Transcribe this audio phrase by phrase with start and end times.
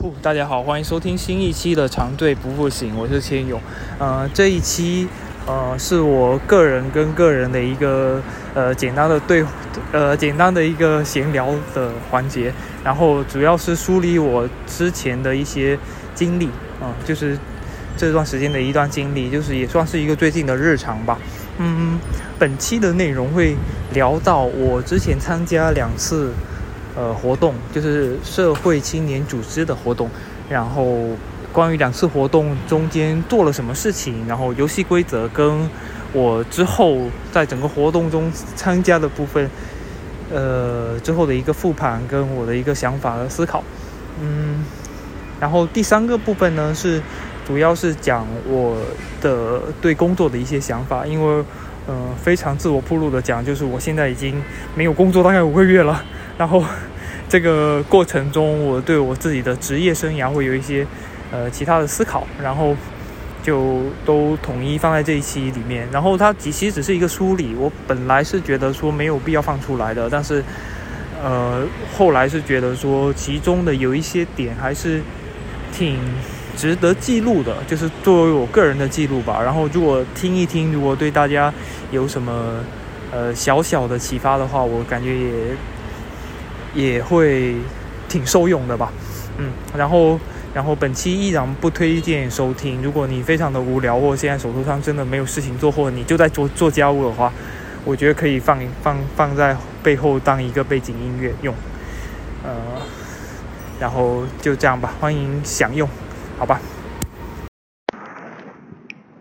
[0.00, 3.60] 呼，大家好，欢迎收听新一期的长队不复醒，我是千勇。
[3.98, 5.06] 呃，这一期
[5.46, 8.18] 呃是我个人跟个人的一个
[8.54, 9.44] 呃简单的对
[9.92, 12.50] 呃简单的一个闲聊的环节，
[12.82, 15.78] 然后主要是梳理我之前的一些
[16.14, 16.46] 经历
[16.80, 17.36] 啊、就是
[17.94, 21.18] 这段时间的一段经历，就是也算是一个最近的日常吧。
[21.58, 21.98] 嗯，
[22.38, 23.54] 本期的内容会
[23.92, 26.32] 聊到我之前参加两次
[27.00, 30.10] 呃活动，就是社会青年组织的活动，
[30.50, 30.84] 然后
[31.50, 35.66] 关于两次活动中间做了什么事情，然后游戏规则跟
[36.12, 36.98] 我之后
[37.32, 39.48] 在整个活动中参加的部分，
[40.30, 43.64] 呃之后的一个复盘跟我的一个想法和思考，
[44.20, 44.62] 嗯，
[45.40, 47.00] 然后第三个部分呢是
[47.46, 48.76] 主要是讲我
[49.22, 51.44] 的对工作的一些想法，因为
[51.86, 54.40] 呃非常自我铺路的讲，就是我现在已经
[54.76, 56.04] 没有工作大概五个月了，
[56.40, 56.64] 然后
[57.28, 60.86] 这个过程中我对我自己的职业生涯会有一些
[61.30, 62.74] 呃其他的思考，然后
[63.42, 65.86] 就都统一放在这一期里面。
[65.92, 70.42] 然后它其实只是一个梳理，我本来是觉得说没有必要放出来的，但是
[71.22, 71.62] 呃
[71.96, 75.02] 后来是觉得说其中的有一些点还是
[75.70, 75.98] 挺
[76.56, 79.40] 值得记录的，就是作为我个人的记录吧。
[79.44, 81.52] 然后如果听一听，如果对大家
[81.92, 82.64] 有什么
[83.12, 85.32] 呃小小的启发的话，我感觉也
[86.74, 87.56] 也会
[88.08, 88.92] 挺受用的吧。
[89.38, 90.18] 嗯，然后
[90.52, 92.82] 然后本期依然不推荐收听。
[92.82, 97.32] 如果你非常的无聊，或现在手头上真的没有事情做，或者你就在做做家务的话，
[97.84, 101.54] 我觉得可以放放放在背后当一个背景音乐用。
[102.42, 102.52] 呃，
[103.78, 105.88] 然后就这样吧，欢迎享用，
[106.38, 106.60] 好吧。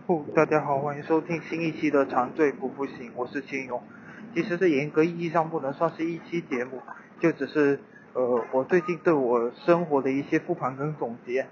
[0.08, 3.82] 哦，大家好，欢迎收听新一期的长醉不复醒，我是秦勇。
[4.34, 6.82] 其实这严格意义上不能算是一期节目，
[7.20, 7.80] 就只是
[8.14, 11.48] 呃我最近对我生活的一些复盘跟总结。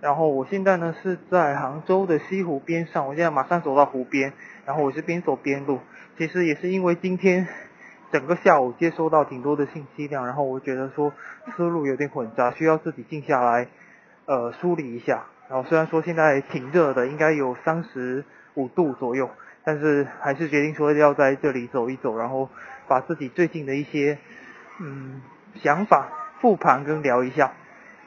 [0.00, 4.32] 然后我现在呢是在杭州的西湖边上，我现在马上走到湖边，
[4.64, 5.80] 然后我是边走边录。
[6.16, 7.48] 其实也是因为今天
[8.12, 11.12] 整个下午接收到挺多的信息量，然后我觉得说
[11.56, 13.66] 思路有点混杂，需要自己静下来
[14.26, 15.24] 呃梳理一下。
[15.48, 18.24] 然后虽然说现在挺热的，应该有三十
[18.54, 19.30] 五度左右，
[19.68, 22.48] 但是还是决定说要在这里走一走，然后
[22.86, 24.16] 把自己最近的一些
[24.80, 25.20] 嗯
[25.62, 26.08] 想法
[26.40, 27.52] 复盘跟聊一下。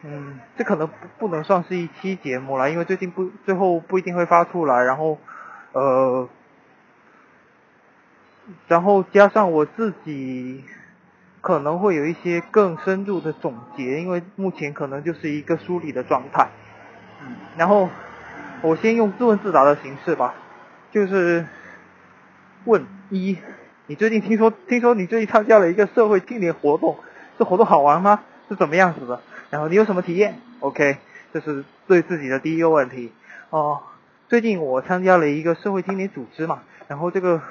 [0.02, 5.20] 嗯，这可能不不能算是一期节目了，因为最近不最后不一定会发出来，然后
[5.74, 6.28] 呃，
[8.68, 10.64] 然后加上我自己
[11.42, 16.50] 可能会有一些更深入的总结，因为目前可能就是一个梳理的状态。
[17.22, 17.88] 嗯，然后
[18.64, 20.34] 我先用自问自答的形式吧，
[20.92, 21.46] 就是
[22.66, 23.38] 问一，
[23.88, 26.98] 你最近听说听说你最近参加了一个社会青年活动，
[27.40, 28.20] 这活动好玩吗？
[28.50, 29.22] 是怎么样子的？
[29.50, 30.98] 然后你有什么体验？OK，
[31.34, 33.14] 这是对自己的第一个问题。
[33.52, 33.80] 哦，
[34.28, 36.60] 最近我参加了一个社会青年组织嘛，
[36.90, 37.42] 然后这个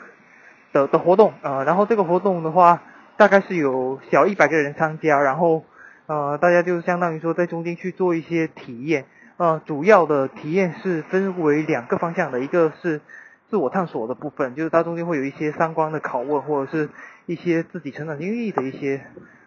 [0.74, 2.82] 的的活动，呃，然后这个活动的话，
[3.16, 5.64] 大概是有小一百个人参加，然后
[6.04, 9.06] 呃，大家就相当于说在中间去做一些体验。
[9.38, 13.00] 呃，主要的体验是分为两个方向的，一个是
[13.50, 16.88] 自我探索的部分，就是它中间会有一些三观的拷问，或者是
[17.26, 19.04] 一些自己成长经历的一些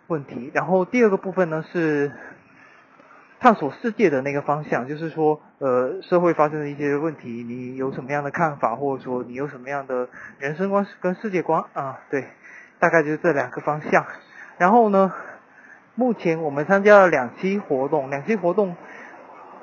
[0.07, 0.51] 问题。
[0.53, 2.11] 然后第二个部分呢是
[3.39, 11.99] 探索世界的那个方向，就是说，呃，社会发生的一些问题，你有什么样的看法，或者说你有什么样的人生观跟世界观啊？
[12.09, 12.25] 对，
[12.79, 14.05] 大概就是这两个方向。
[14.57, 15.13] 然后呢，
[15.95, 18.75] 目前我们参加了两期活动，两期活动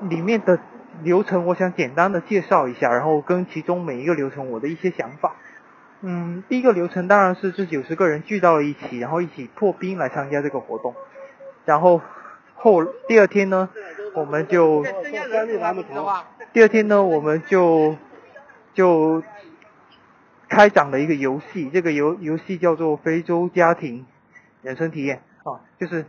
[0.00, 0.59] 里面的
[1.03, 5.34] 流程，我想简单的介绍一下，然后跟其中每一个流程我的一些想法。
[6.03, 10.94] 嗯，第一个流程当然是这九十个人聚到了一起，然后一起破冰来参加这个活动。
[11.66, 12.00] 然后
[12.55, 13.69] 后第二天呢，
[14.15, 14.83] 我们就
[16.53, 17.97] 第二天呢，我们就
[18.72, 19.22] 就
[20.49, 24.06] 开展了一个游戏，这个游游戏叫做非洲家庭
[24.62, 26.06] 人生体验啊，就是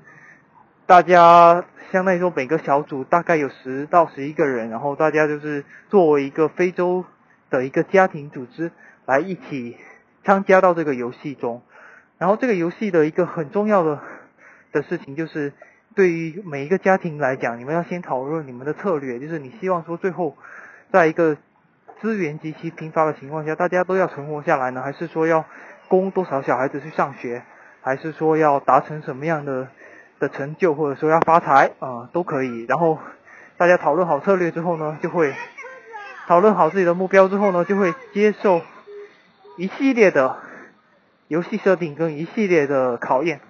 [0.92, 1.64] 大家
[1.94, 7.06] 相当于说每个小组大概有十到十一个人，然后大家就是作为一个非洲
[7.50, 8.74] 的一个家庭组织
[9.06, 9.78] 来一起
[10.26, 11.62] 参加到这个游戏中。
[12.18, 14.02] 然后这个游戏的一个很重要的
[14.74, 15.54] 的事情就是，
[15.96, 20.36] 对于每一个家庭来讲，你们要先讨论你们的策略，就是你希望说最后
[20.92, 21.38] 在一个
[22.02, 25.46] 资源极其贫乏的情况下，大家都要存活下来呢，还是说要
[25.88, 27.44] 供多少小孩子去上学，
[27.82, 29.70] 还是说要达成什么样的
[30.22, 32.66] 的成就，或者说要发财啊、都可以。
[32.70, 33.00] 然后
[33.58, 35.34] 大家讨论好策略之后呢，就会
[36.28, 38.62] 讨论好自己的目标之后呢，就会接受
[39.58, 40.38] 一系列的
[41.28, 43.42] 游戏设定跟一系列的考验。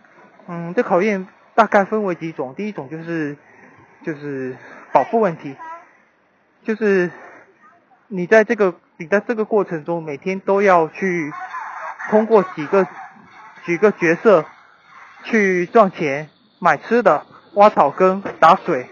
[0.47, 3.35] 嗯，这考验大概分为几种，第一种就是
[4.03, 4.56] 就是
[4.94, 5.56] 保护问题，
[6.63, 7.12] 就是
[8.07, 11.31] 你在这个你在这个过程中，每天都要去
[12.09, 12.88] 通过几个
[13.65, 14.45] 几个角色
[15.24, 16.29] 去赚钱、
[16.63, 17.25] 买吃的、
[17.55, 18.85] 挖草根、打水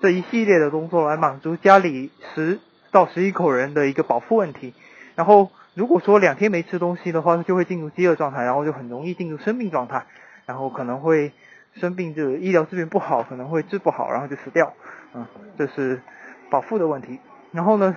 [0.00, 2.58] 这一系列的工作，来满足家里十
[2.90, 4.74] 到十一口人的一个保护问题。
[5.14, 10.04] 然后如果说两天没吃东西的话，就会进入饥饿状态，然后就很容易进入生病状态，
[10.46, 11.32] 然后可能会。
[11.78, 14.72] 生病就医疗资源不好，可能会治不好，然后就死掉。
[15.12, 15.26] 嗯，
[15.58, 16.00] 这是
[16.48, 17.20] 保护的问题。
[17.52, 17.94] 然后呢，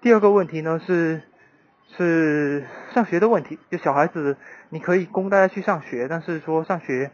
[0.00, 1.20] 第二个问题呢是
[1.96, 2.64] 是
[2.94, 3.58] 上学的问题。
[3.68, 4.36] 就小孩子，
[4.68, 7.10] 你可以供大家去上学，但是说上学，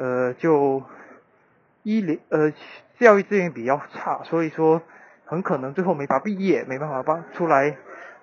[0.00, 0.82] 呃，就
[1.82, 2.52] 医疗呃
[2.98, 4.80] 教育资源比较差，所以说
[5.26, 7.76] 很可能最后没法毕业，没办法帮出来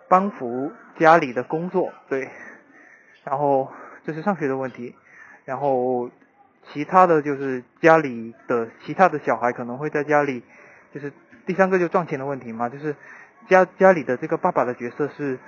[0.07, 1.93] 帮扶家里的工作。
[2.09, 2.29] 对，
[3.23, 3.71] 然后
[4.03, 4.95] 这是上学的问题，
[5.45, 6.09] 然后。
[6.73, 10.43] 其他的就是家里的其他的小孩可能会在家里，
[10.93, 11.13] 就是
[11.45, 12.93] 第三个就赚钱的问题嘛，就是
[13.47, 15.39] 家家里的这个爸爸的角色是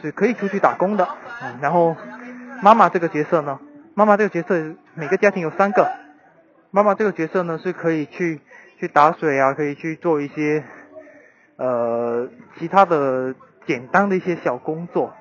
[0.00, 1.06] 是可以出去打工的，
[1.42, 1.94] 嗯，然后
[2.62, 3.60] 妈妈这个角色呢，
[3.94, 5.90] 妈妈这个角色每个家庭有三个，
[6.70, 8.40] 妈妈这个角色呢是可以去
[8.78, 10.64] 去打水啊，可以去做一些
[11.56, 12.28] 呃
[12.58, 13.34] 其他的
[13.66, 15.14] 简单的一些小工作，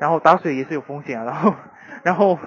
[0.00, 1.54] 然后打水也是有风险，然后
[2.02, 2.38] 然后。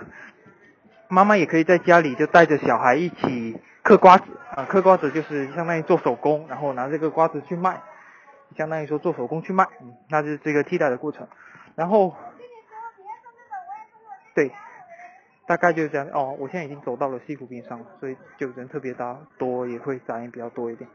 [1.09, 7.81] 妈妈也可以在家里就带着小孩一起嗑瓜子啊，嗑瓜子就是相当于做手工，然后拿这个瓜子去卖，
[8.57, 9.65] 相当于说做手工去卖，
[10.09, 11.25] 那就是这个替代的过程。
[11.75, 12.13] 然后，
[14.35, 14.51] 对，
[15.47, 16.07] 大概就是这样。
[16.13, 20.87] 哦，我现在已经走到了西湖边上，所以就人特别大多，也会杂音比较多一点。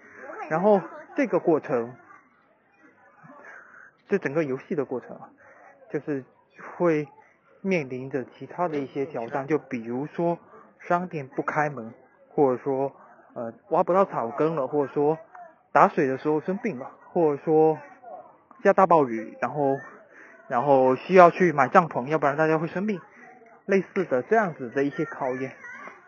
[0.49, 0.81] 然后
[1.17, 1.93] 这个过程，
[4.09, 5.31] 这整个游戏的过程啊，
[5.91, 6.25] 就是
[6.77, 7.09] 会。
[7.65, 10.37] 面临着其他的一些挑战，就比如说
[10.81, 11.95] 商店不开门，
[12.29, 12.93] 或者说
[13.35, 15.17] 呃挖不到草根了，或者说
[15.71, 17.79] 打水的时候生病了，或者说
[18.65, 19.79] 下大暴雨，然后
[20.49, 23.01] 然后需要去买帐篷，要不然大家会生病，
[23.67, 25.53] 类似的这样子的一些考验。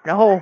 [0.02, 0.40] 然后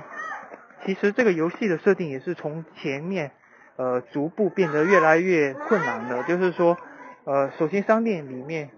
[0.85, 3.31] 其实这个游戏的设定也是从前面
[3.77, 6.77] 呃逐步变得越来越困难的，就是说
[7.25, 8.69] 呃首先商店里面。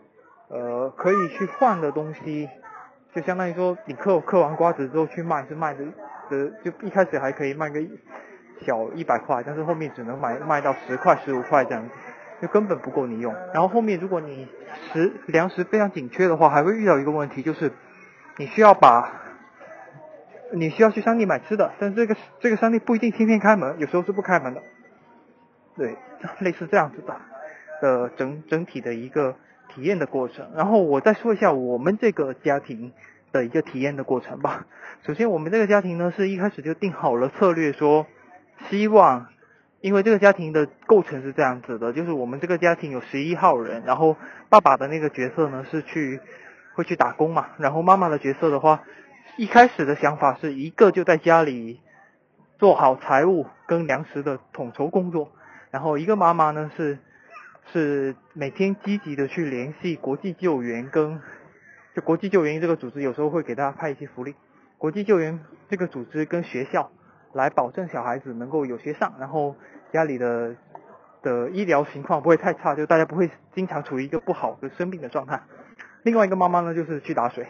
[0.48, 2.48] 呃，可以去换的东西，
[3.16, 5.84] 就相当于说，你嗑嗑完瓜子之后去卖，是卖的，
[6.30, 7.82] 呃，就一开始还可以卖个
[8.64, 11.90] 小一百块，但是后面只能买卖到十块、十五块这样子，
[12.44, 13.34] 就根本不够你用。
[13.56, 14.48] 然后后面如果你
[14.94, 17.72] 食粮食非常紧缺的话，还会遇到一个问题，就是
[18.38, 19.12] 你需要把，
[20.54, 24.62] 你需要去商店买吃的，但是这个这个商店不一定天天开门，有时候是不开门的。
[25.76, 25.96] 对，
[26.40, 27.16] 类似这样子的
[27.82, 29.36] 的整整体的一个。
[29.68, 32.94] 体验的过程，然后我再说一下我们这个家庭
[33.34, 34.68] 的一个体验的过程吧。
[35.06, 38.06] 首先，我们这个家庭呢是一开始就定好了策略，说
[38.70, 39.28] 希望，
[39.82, 44.16] 因为这个家庭的构成是这样子的，就是我们这个家庭有十一号人，然后
[44.50, 46.22] 爸爸的那个角色呢是去
[46.76, 48.84] 会去打工嘛，然后妈妈的角色的话，
[49.38, 51.82] 一开始的想法是一个就在家里
[52.60, 55.32] 做好财务跟粮食的统筹工作，
[55.72, 57.00] 然后一个妈妈呢是。
[57.74, 61.20] 是每天积极的去联系国际救援跟
[61.96, 64.36] 就国际救援这个组织，有时候会给大家派一些福利。
[64.78, 66.92] 国际救援这个组织跟学校
[67.34, 69.56] 来保证小孩子能够有学上，然后
[69.92, 70.56] 家里的
[71.24, 75.42] 的医疗情况不会太差，就大家不会经常处于一个不好的生病的状态。
[76.06, 77.48] 另外一个妈妈呢，就是去打水，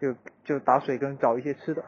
[0.00, 1.84] 就就打水跟找一些吃的，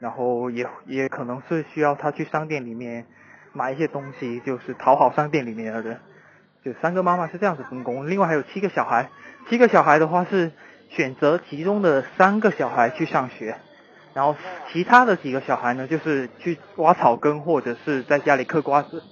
[0.00, 3.06] 然后也也可能是需要他去商店里面。
[3.54, 6.00] 买一些东西，就是讨好商店里面的人，
[6.64, 8.08] 就三个妈妈是这样子分工。
[8.08, 9.10] 另外还有七个小孩，
[9.50, 10.52] 七个小孩的话是
[10.88, 13.58] 选择其中的三个小孩去上学，
[14.14, 14.34] 然后
[14.70, 19.02] 其他的几个小孩呢，就是去挖草根或者是在家里嗑瓜子。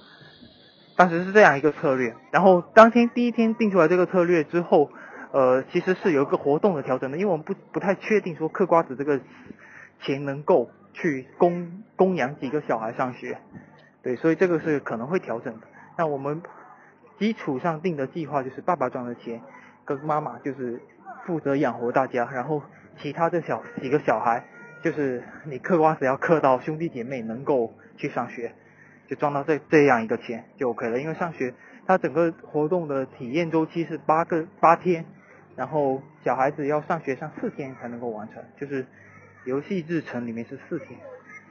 [0.96, 2.16] 当时是这样一个策略。
[2.30, 4.90] 然后当天第一天定出来这个策略之后，
[5.32, 9.20] 呃，其实是有一个活动的调整的，因为我们不不太确定说嗑瓜子这个
[10.00, 13.38] 钱能够去供供养几个小孩上学。
[14.02, 15.66] 对，所以这个是可能会调整的。
[15.98, 16.42] 那我们
[17.18, 19.40] 基础上定的计划就是爸爸赚的钱，
[19.84, 20.80] 跟妈妈就是
[21.26, 22.62] 负责养活大家，然后
[22.98, 24.44] 其他的小几个小孩
[24.82, 28.54] 就是你嗑瓜子要嗑到兄弟姐妹能够去上学，
[29.06, 30.98] 就赚到这这样一个钱就 OK 了。
[30.98, 31.52] 因为上学
[31.86, 35.04] 它整个活动的体验周期是八个八天，
[35.60, 38.86] 然后小孩子要上学上四天才能够完成，就是
[39.44, 40.98] 游戏日程里面是四天。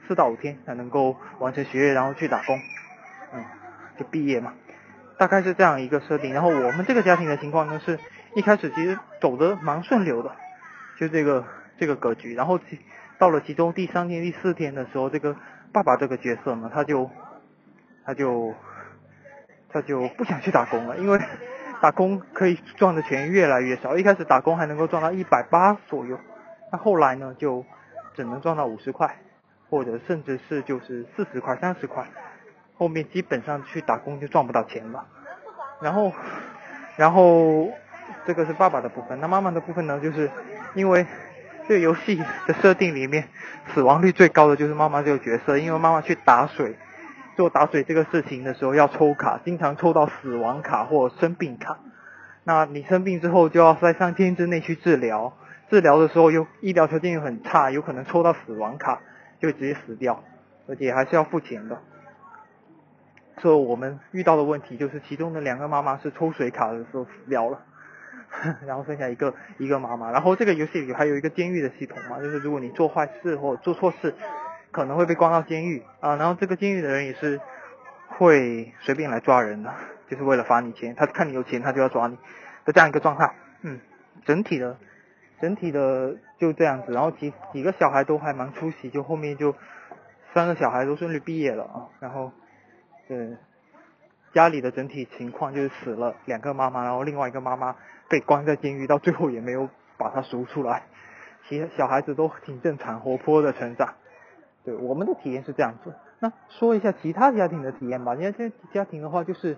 [0.08, 2.58] 四到五天才能够完成学业，然后去打工，
[3.32, 3.44] 嗯，
[3.96, 4.52] 就毕业嘛，
[5.16, 6.34] 大概是这样一个设定。
[6.34, 8.00] 然后我们这个家庭的情况呢，是
[8.34, 10.34] 一开始其实走的蛮顺流的，
[10.98, 11.44] 就这个
[11.78, 12.34] 这个格局。
[12.34, 12.80] 然后其
[13.16, 15.36] 到了其中第三天、第四天的时候，这个
[15.72, 17.08] 爸爸这个角色呢，他就
[18.04, 18.52] 他就
[19.68, 21.20] 他就不想去打工了，因为
[21.80, 23.96] 打工可以赚的钱越来越少。
[23.96, 26.18] 一开始打工还能够赚到一百八左右，
[26.70, 27.64] 那后来呢就
[28.14, 29.16] 只能赚到五十块，
[29.70, 32.04] 或者甚至是就是四十块、三十块。
[32.76, 35.06] 后面基本上去打工就赚不到钱了。
[35.80, 36.12] 然后
[36.96, 37.70] 然后
[38.26, 40.30] 这个是爸爸的部分，那妈妈的部分呢，就是
[40.74, 41.06] 因为
[41.66, 43.28] 这个游戏的设定里面
[43.72, 46.76] 死亡率最高的就是妈妈这个角色，因为妈妈去打水。
[47.40, 51.78] 做打水这个事情的时候要抽卡，经常抽到死亡卡或生病卡。
[52.44, 55.32] 那你生病之后就要在三天之内去治疗，
[55.70, 59.00] 治疗的时候又医疗条件又很差，有可能抽到死亡卡
[59.40, 60.22] 就直接死掉，
[60.68, 61.78] 而且还是要付钱的。
[63.38, 67.62] 所以我们遇到的问题就是其中的两个妈妈是抽水卡的时候死掉了，
[68.68, 70.10] 然后剩下一个一个妈妈。
[70.10, 74.14] 然后这个游戏里还有一个监狱的系统嘛，就是如果你做坏事或做错事。
[74.72, 77.40] 可能会被关到监狱啊，然后这个监狱的人也是
[78.08, 79.74] 会随便来抓人的，
[80.08, 82.16] 就是为了罚你钱，他看你有钱，他就要抓你
[82.64, 83.34] 的这样一个状态。
[83.62, 83.80] 嗯，
[84.24, 84.76] 整体的
[85.40, 89.54] 整体的就这样子，然后几几个小孩都还蛮出息，就后面就
[90.32, 92.30] 三个小孩都顺利毕业了啊，然后
[93.08, 93.36] 对
[94.32, 97.74] 家里的整体情况就是死了两个妈妈，然后另外一个妈妈
[98.08, 100.84] 被关在监狱，到最后也没有把他赎出来，
[101.48, 103.94] 其实小孩子都挺正常活泼的成长。
[104.78, 105.92] 我们的体验是这样子。
[106.18, 108.14] 那说一下其他家庭的体验吧。
[108.14, 109.56] 因为这家庭的话，就是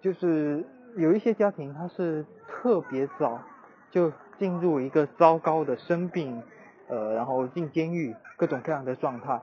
[0.00, 0.64] 就是
[0.96, 3.40] 有一些家庭，他是特别早
[3.90, 6.42] 就进入一个糟糕的生病，
[6.88, 9.40] 呃，然后进监狱，各种各样的状态，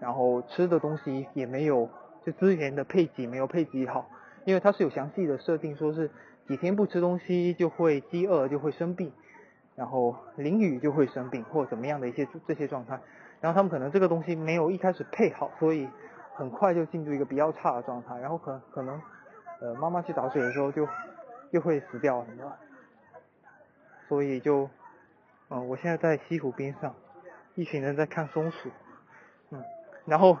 [0.00, 1.88] 然后吃的东西也没有，
[2.24, 4.08] 就资源的配给没有配给好，
[4.44, 6.10] 因为它是有详细的设定，说是
[6.46, 9.12] 几天不吃东西就会饥饿，就会生病，
[9.76, 12.98] 然后淋雨就会生病，或怎么样的一些这些状态。
[13.40, 15.88] 然后他们可能这个东西没有一开始配好，所以
[16.34, 18.18] 很快就进入一个比较差的状态。
[18.18, 19.00] 然后可可能
[19.60, 20.88] 呃妈妈去打水的时候就
[21.52, 22.52] 又会死掉什么，
[24.08, 24.68] 所以就
[25.50, 26.96] 嗯我现在在西湖边上，
[27.54, 28.70] 一群人在看松鼠，
[29.50, 29.62] 嗯，
[30.04, 30.36] 然后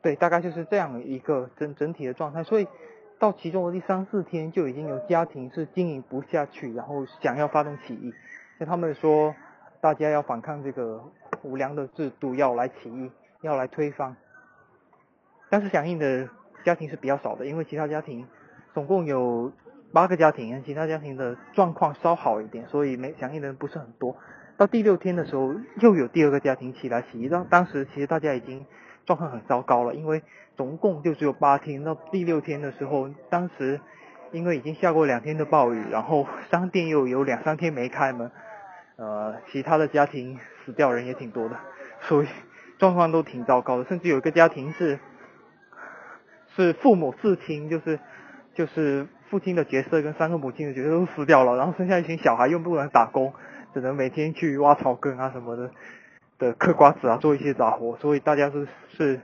[0.00, 2.44] 对大概就是这样一个整整体的状态。
[2.44, 2.68] 所以
[3.18, 8.14] 到其中的第三四天就已经有家庭是经营不下去，然后想要发动起义，
[8.60, 9.34] 就他们说
[9.80, 11.02] 大家要反抗这个。
[11.42, 14.16] 无良的制度要来起义，要来推翻，
[15.48, 16.28] 但是响应的
[16.64, 18.26] 家庭是比较少的，因为其他家庭
[18.74, 19.52] 总共有
[19.92, 24.16] 八个家庭，其他家庭的状况稍好一点，所以没响应的人不是很多。
[24.56, 28.66] 到第六天的时候，又有第二个家庭起来起义，当当时其实大家已经
[29.06, 30.22] 状况很糟糕了，因为
[30.56, 33.80] 总共就只有八天，到第六天的时候，当时
[34.32, 38.30] 因为已经下过两天的暴雨，然后商店又有两三天没开门。
[38.96, 40.38] 呃，其他的家庭
[40.70, 41.56] 死掉人也挺多的，
[42.02, 42.28] 所以
[42.78, 43.84] 状况都挺糟糕的。
[43.84, 45.00] 甚至有一个家庭是
[46.54, 47.98] 是父母四亲，就是
[48.54, 53.34] 就是父亲的角色跟三个母亲的角色都死掉了，然后剩下一群小孩又不能打工，
[53.74, 55.70] 只能每天去挖草根啊什么的
[56.38, 57.96] 的嗑瓜子啊，做一些杂活。
[57.96, 59.20] 所以大家是是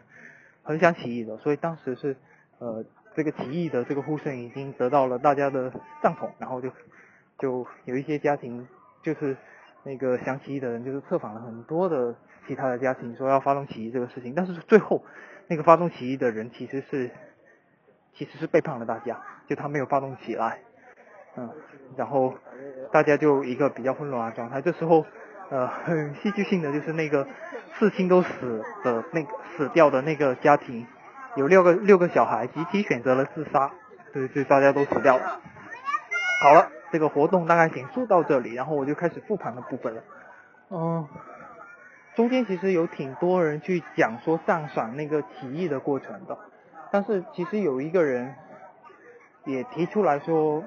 [0.64, 1.36] 很想起义的。
[1.36, 2.16] 所以当时是
[2.58, 2.84] 呃
[3.14, 5.72] 这个起义的这个呼声已经得到了大家的
[6.02, 6.72] 赞同，然后就
[7.38, 8.66] 就有一些家庭
[9.04, 9.36] 就是。
[9.86, 12.16] 那个想起义的人就是策反了很多的
[12.48, 15.04] 其他的家庭，说要发动起义这个事情，但是最后
[15.46, 17.08] 那个发动起义的人其实是
[18.12, 20.58] 其实是背叛了大家，就他没有发动起来，
[21.36, 21.48] 嗯，
[21.96, 22.34] 然后
[22.90, 24.60] 大家就一个比较混乱的状态。
[24.60, 25.06] 这时候
[25.50, 27.28] 呃很戏剧性的就是那个
[27.78, 30.84] 四亲都死的那个死掉的那个家庭，
[31.36, 33.70] 有六个六个小孩集体选择了自杀，
[34.12, 35.40] 对对，大家都死掉了。
[36.42, 36.72] 好了。
[36.92, 40.02] 这个活动大概结束到这里，然后我就开始复盘的部分了。
[40.70, 41.06] 嗯，
[42.14, 46.38] 中间其实有挺多人去讲说赞赏那个起义的过程的，
[46.90, 48.34] 但是其实有一个人
[49.44, 50.62] 也提出来说，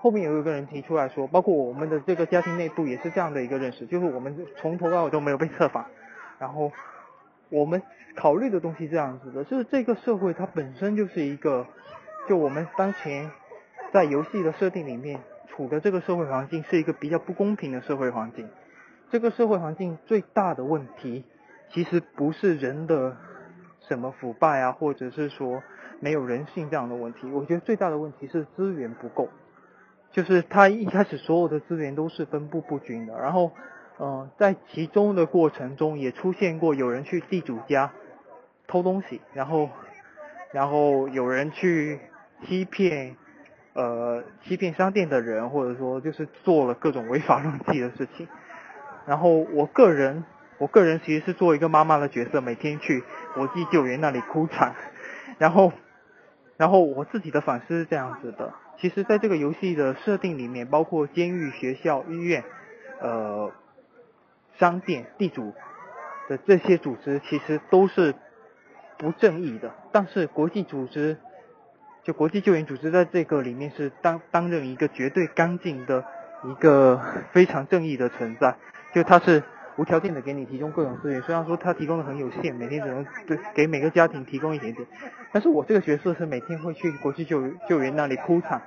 [0.00, 5.86] 后面有一个人提出来说，包括我们的这个家庭内部也是这样的一个认识，就是我们从头到尾都没有被策反，
[6.38, 6.70] 然后
[7.48, 7.82] 我们
[8.14, 11.66] 考虑的东西这样子的，就是这个社会它本身就是一个，
[12.28, 13.30] 就我们当前。
[13.92, 18.48] 在游戏的设定里面，处的这个社会环境是一个比较不公平的社会环境。
[19.10, 21.24] 这个社会环境最大的问题，
[21.70, 23.16] 其实不是人的
[23.88, 25.62] 什么腐败啊，或者是说
[26.00, 27.26] 没有人性这样的问题。
[27.30, 29.28] 我觉得最大的问题是资源不够，
[30.10, 33.18] 就是他一开始所有的资源都是分布不均的。
[33.18, 33.52] 然后，
[33.98, 37.92] 嗯，在其中的过程中也出现过有人去地主家
[38.66, 39.70] 偷东西，然后，
[40.52, 42.00] 然后有人去
[42.44, 43.16] 欺骗。
[43.76, 48.26] 呃，欺骗商店的人，或者说就是做了各种违法乱纪的事情。
[49.04, 50.24] 然后我个人
[50.56, 53.04] 我个人其实是做一个妈妈的角色，每天去
[53.34, 54.74] 国际救援那里哭惨，
[55.36, 55.72] 然后，
[56.56, 62.42] 然后我自己的反思是这样子的，其实在这个游戏的设定里面，包括监狱、学校、医院，
[63.02, 63.52] 呃，
[64.58, 65.52] 商店、地主
[66.30, 68.14] 的这些组织，其实都是
[68.96, 71.18] 不正义的，但是国际组织，
[72.06, 76.04] 就国际救援组织在这个里面是担担任一个绝对干净的
[76.44, 77.00] 一个
[77.34, 78.54] 非常正义的存在，
[78.94, 79.42] 就它是。
[79.78, 84.88] 无条件的给你提供各种资源，虽然说他提供的很有限，每天只能对给每个家庭提供一点点，
[85.32, 88.62] 但是我这个角色是每天会去国际救救援那里哭惨，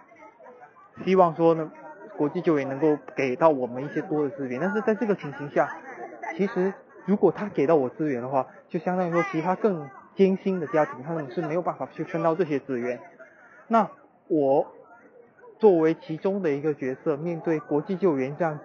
[1.03, 1.71] 希望说呢，
[2.15, 5.67] 国际救援能够给到我们一些多的资源，但是在这个情形下，
[6.37, 6.71] 其实
[7.05, 12.99] 如果他给到我资源的话，就相当于说其他更艰辛的家庭，他们是没有办法去分到这些资源，
[13.69, 13.89] 那
[14.27, 14.67] 我
[15.57, 18.59] 作为其中的一个角色，面对国际救援这样。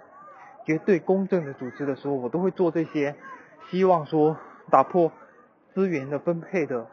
[0.67, 3.15] 绝对公正的组织的时候，我都会做这些，
[3.69, 4.39] 希望说
[4.71, 5.13] 打破
[5.75, 6.87] 资源的分配的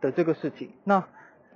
[0.00, 0.72] 的这个事情。
[0.82, 1.04] 那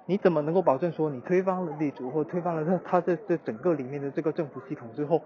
[0.05, 5.23] 你怎么能够保证说你推翻了地主或推翻了他他这这整个里面的这个政府系统之后，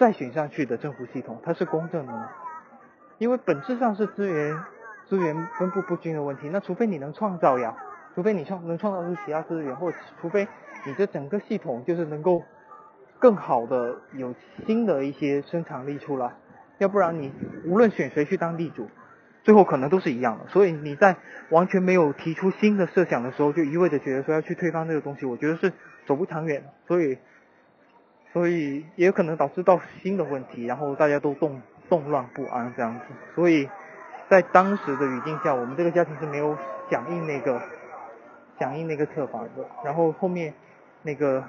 [0.00, 2.28] 再选上去的政府系统它是公正的呢？
[3.18, 4.60] 因为本质上是资源
[5.06, 6.48] 资源分布不均的问题。
[6.48, 7.76] 那除非你能创造呀，
[8.14, 10.46] 除非你创能创造出其他资源，或除非
[10.86, 12.42] 你这整个系统就是能够。
[13.20, 14.34] 更好的有
[14.66, 16.32] 新的一些生产力出来，
[16.76, 17.32] 要不然你
[17.64, 18.90] 无论选谁去当地主，
[19.44, 20.46] 最后可能都是一样的。
[20.48, 21.16] 所以你在
[21.48, 25.72] 完全没有提出新的设想的时候，就一味的觉得说要去推翻这个东西，我觉得是
[26.06, 26.64] 走不长远。
[26.86, 27.16] 所以，
[28.34, 33.06] 所以也有可能导致到新的问题，然后大家都动动乱不安这样子。
[33.34, 33.70] 所以
[34.28, 36.58] 在当时的语境下，我们这个家庭是没有
[36.90, 37.62] 响应那个
[38.58, 39.44] 响应那个策法。
[39.84, 40.54] 然后后面
[41.02, 41.44] 那个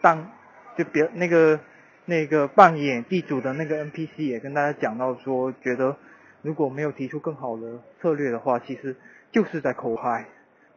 [0.00, 0.30] 当。
[0.76, 1.60] 就别那个
[2.04, 5.96] 那个扮演地主的那个 NPC 也跟大家讲到说，觉得
[6.42, 8.96] 如果没有提出更好的策略的话，其实
[9.30, 10.26] 就是在口嗨，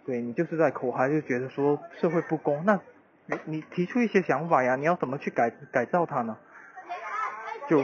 [0.06, 2.80] 对你就是在口嗨，就觉得说社会不公，那
[3.26, 6.38] 你你提出一些想法呀，你要怎么去改改造它呢？
[7.68, 7.84] 就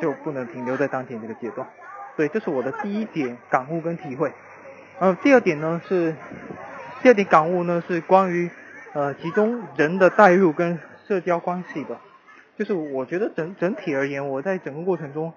[0.00, 1.68] 就不能停留在当前这个阶段，
[2.16, 4.32] 对，这是我的第一点感悟跟体会。
[5.02, 6.14] 呃，第二点呢是
[7.02, 8.48] 第二点感悟呢是关于。
[8.92, 11.98] 呃，其中人的代入跟社交关系的，
[12.58, 15.32] 就是我觉得整整体而言，我在整个过程中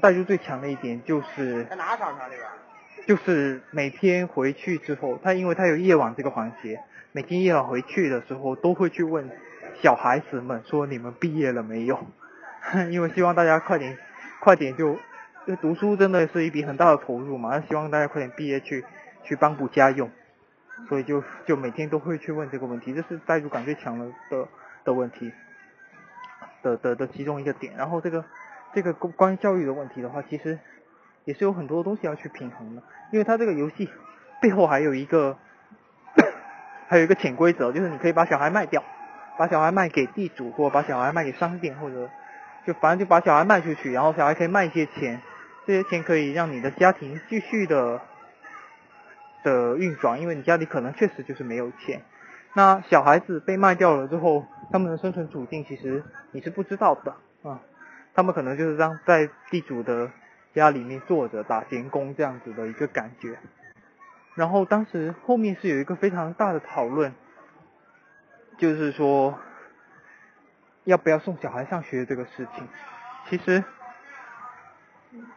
[0.00, 3.06] 代入最强的一点就是在哪商场里边？
[3.06, 6.80] 就是每天回去之后，他因为他有夜晚这个环节，
[7.12, 9.30] 每天夜晚回去的时候都会去问
[9.80, 12.04] 小孩子们说你们毕业了没有？
[12.90, 13.96] 因为希望大家快点
[14.40, 14.98] 快点就，
[15.46, 18.84] 因为读书真的是一笔很大的投入嘛，希望大家快点毕业去
[19.24, 20.10] 去帮补家用。
[20.88, 24.48] 所以就就每天都会去问这个问题，这是代入感最强的的
[24.84, 25.32] 的问题
[26.62, 27.74] 的的的其中一个点。
[27.76, 28.24] 然后这个
[28.72, 30.58] 这个关于教育的问题的话，其实
[31.24, 33.88] 也是有很多东西要去平衡的，因为它这个游戏
[34.40, 35.36] 背后还有一个
[36.88, 38.82] 还有一个潜规则，就是你可以把小孩卖掉，
[39.38, 42.10] 把小孩卖给地主，或把小孩卖给商店，或者
[42.66, 45.20] 就反正就把小孩卖出去，然后小孩可以卖一些钱，
[45.66, 48.00] 这些钱可以让你的家庭继续的。
[49.44, 52.00] 的运转，因为你家里可能确实就是没有钱。
[52.54, 57.60] 那小孩子被卖掉了之后，他们的生存处境其实你是不知道的啊。
[58.14, 60.12] 他们可能就是让在地主的
[60.54, 63.36] 家里面坐着打闲工这样子的一个感觉。
[64.36, 67.12] 然后当时后面是有一个非常大的讨论，
[68.58, 69.40] 就是说
[70.84, 72.68] 要不要送小孩上学这个事情。
[73.28, 73.64] 其实。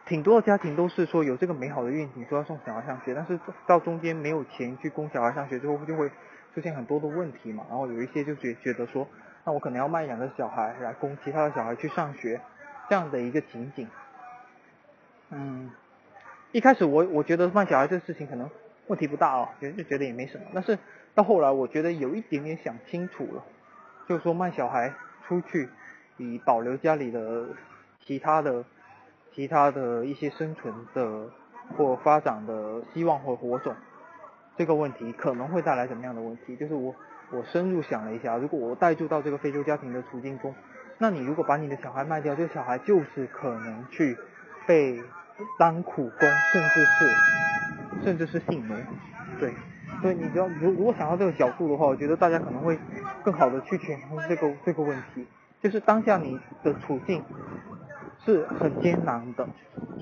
[0.06, 6.10] 挺多的家庭都是说有这个美好的愿景，说要送小孩上学，但是到中间没有钱去供小孩上学之后，就会
[6.54, 7.64] 出现很多的问题嘛。
[7.68, 9.06] 然后有一些就觉觉得说，
[9.44, 12.40] 那我可能要卖两个小孩来供其他的小孩去上学，
[12.88, 13.86] 这样的一个情景。
[15.30, 15.70] 嗯，
[16.52, 18.48] 一开始我我觉得卖小孩这事情可能
[18.86, 20.44] 问题不大哦，就就觉得也没什么。
[20.54, 20.78] 但是
[21.14, 23.44] 到后来我觉得有一点点想清楚了，
[24.08, 24.94] 就是说卖小孩
[25.26, 25.68] 出去，
[26.16, 27.48] 以保留家里的
[28.00, 28.64] 其他的。
[29.36, 31.28] 其他的一些生存的
[31.76, 33.76] 或发展的希望或火种，
[34.56, 36.56] 这个问题可能会带来怎么样的问题？
[36.56, 36.94] 就是我
[37.30, 40.54] 我深入想了一下，如果我带入到这个非洲家庭的处境中，
[40.96, 44.16] 那你如果把你的小孩卖掉，这个小孩就是可能去
[44.66, 45.02] 被
[45.58, 48.74] 当苦工，甚至是甚至是性奴，
[49.38, 49.52] 对，
[50.00, 52.78] 所以你只要如如果想到这个角度的话，我觉得大家可能会
[53.22, 55.26] 更好的去权衡这个这个问题，
[55.60, 57.22] 就是当下你的处境。
[58.26, 59.48] 是很艰难的。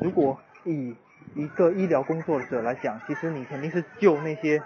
[0.02, 0.96] 如果以
[1.34, 4.62] 一个医疗工作者来讲，其实你肯定是救那些，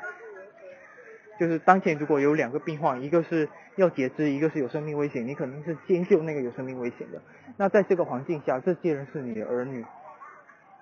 [1.41, 7.21] 就是当前如果有两个病患，一个是要截肢，一个是有生命危险，你肯定是先救那个有生命危险的。
[7.57, 9.85] 那在这个环境下，这些人是你的儿女，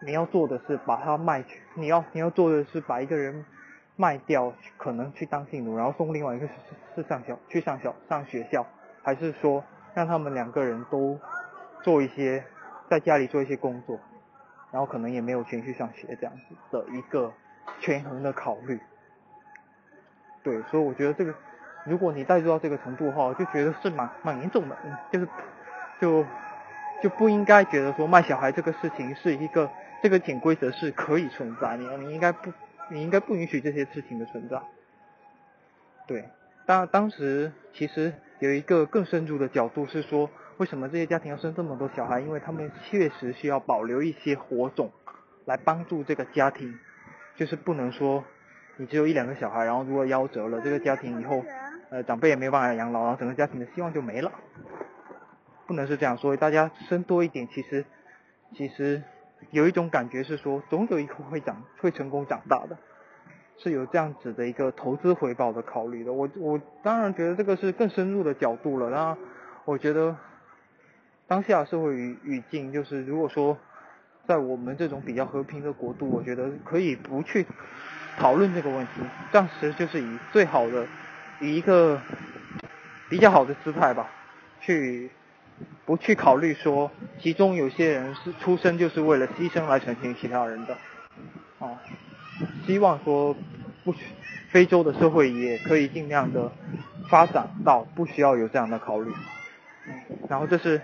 [0.05, 3.47] 你要做的是把他卖去，你要你要做的是把一个人
[3.97, 6.53] 卖掉，可能去当性奴，然后送另外一个是
[6.95, 8.67] 是上小去上小上学校，
[9.03, 11.19] 还是说让他们两个人都
[11.83, 12.45] 做一些
[12.89, 13.99] 在家里做一些工作，
[14.71, 17.33] 然后可能也没有钱去上学这样子的一个
[17.81, 18.81] 权衡的考虑。
[20.43, 21.35] 对，所以我觉得这个，
[21.85, 24.77] 如果你带入到这个程度的话，我就觉得是蛮蛮严重的，
[25.11, 25.29] 就是
[26.01, 26.25] 就
[27.03, 29.69] 就不应该觉得说卖小孩这个事情是一个
[30.03, 32.53] 这个潜规则是可以存在，你你应该不
[32.91, 34.61] 你应该不允许这些事情的存在。
[36.07, 36.29] 对，
[36.65, 42.21] 当当时其实有一个更深入的角度是说，为什么这些家庭要生这么多小孩？
[42.21, 44.91] 因为他们确实需要保留一些火种
[45.45, 46.79] 来帮助这个家庭，
[47.37, 48.25] 就是不能说。
[48.79, 51.43] 你只有一两个小孩，然后如果夭折了，这个家庭以后，
[51.89, 54.31] 呃，长辈也没有办法养老，然后整个家庭的希望就没了。
[55.67, 57.87] 不能是这样，所以大家生多一点，其实
[58.55, 59.03] 其实
[59.51, 62.77] 有一种感觉是说，总有一个会长 会成功长大的，
[63.57, 66.13] 是有这样子的一个投资回报的考虑的。
[66.13, 68.91] 我我当然觉得这个是更深入的角度了。
[68.91, 69.19] 然后
[69.65, 70.15] 我觉得
[71.29, 73.59] 当下社会语语境就是，如果说
[74.27, 77.47] 在我们这种比较和平的国度，我觉得可以不去。
[78.19, 78.93] 讨论这个问题，
[79.31, 80.87] 暂时就是以最好的，
[81.39, 82.01] 以一个
[83.11, 84.09] 比较好的姿态吧，
[84.63, 85.11] 去
[85.85, 90.79] 不去考虑说，其中有些人是出生就是为了牺牲来成全其他人的，
[91.59, 91.77] 啊，
[92.67, 93.37] 希望说
[93.85, 93.95] 不，
[94.49, 96.51] 非洲的社会也可以尽量的
[97.11, 99.13] 发展到不需要有这样的考虑，
[100.27, 100.81] 然后这是，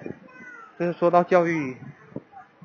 [0.78, 1.76] 就是说到教育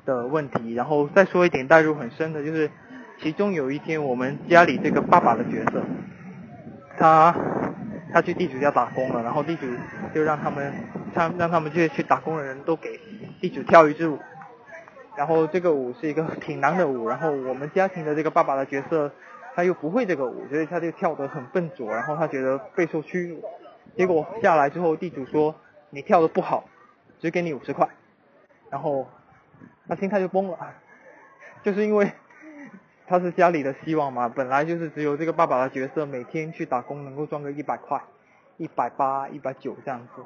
[0.04, 2.70] 的问题，然后再说一点带入很深的就是。
[3.20, 5.82] 其中有一天，我们家里这个爸爸的角色，
[6.96, 7.34] 他
[8.12, 9.66] 他去地主家打工了，然后地主
[10.14, 10.72] 就让他们，
[11.12, 13.00] 他让他们这些去打工的人都给
[13.40, 14.16] 地主跳一支舞，
[15.16, 19.10] 然后这个舞是一个挺难的舞，然后我们家庭的这个爸爸的角色
[19.56, 23.42] 他又不会这个舞，所以他就跳得很笨拙，然后他觉得备受屈辱，
[23.96, 25.56] 结果下来之后，地主说
[25.90, 26.68] 你跳得不好，
[27.18, 27.88] 只给你五十块，
[28.70, 29.08] 然后
[29.86, 30.74] 他心态就崩了，
[31.62, 32.10] 就是因为。
[33.10, 37.98] 他是家里的希望嘛，本来就是只有这个爸爸的角色，每天去打工能够赚个一百块、
[38.58, 40.22] 一百八、一百九这样子，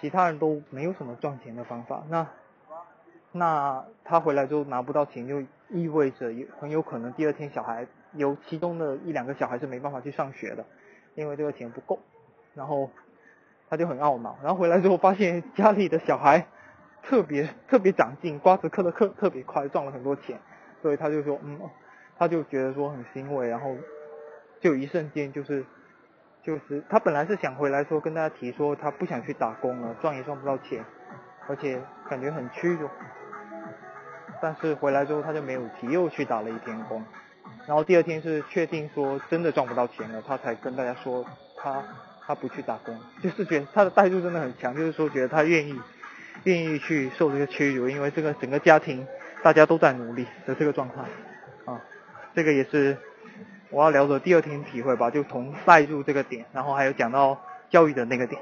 [0.00, 2.02] 其他人都没有什么赚钱的方法。
[2.08, 2.26] 那
[3.30, 10.64] 那他回来之后拿不到钱，就意味着有很有可能第二天小孩有其中的一两个小孩是没办法去上学的，
[11.14, 12.00] 因为这个钱不够。
[12.54, 12.90] 然后
[13.68, 16.46] 他就很懊恼，然后回来之后发现家里的小孩
[17.02, 20.38] 特别特别长进，瓜子嗑的特特别快，赚了很多钱，
[20.82, 21.58] 所以他就说嗯。
[22.16, 23.74] 他就觉得说很欣慰，然后
[24.60, 25.66] 就一瞬间就是
[26.44, 30.84] 就是他本来是想回来说跟大家提说他不想去打工了，赚也赚不到钱，
[31.48, 32.88] 而且感觉很屈辱。
[34.40, 37.04] 但是回来之后他就没有提，又去打了一天工。
[37.66, 41.82] 然后第二天是确定说真的赚不到钱了，他才跟大家说他
[42.26, 45.78] 他不去打工，就是觉得他的态度真的很强，就是说觉得他愿意
[46.44, 49.06] 愿意去受这个屈辱，因为这个整个家庭
[49.42, 51.02] 大家都在努力的这个状态
[51.64, 51.80] 啊。
[52.34, 52.96] 这个也是
[53.70, 58.40] 我要聊的第二天体会吧，就从带入这个点，然后还有讲到教育的那个点，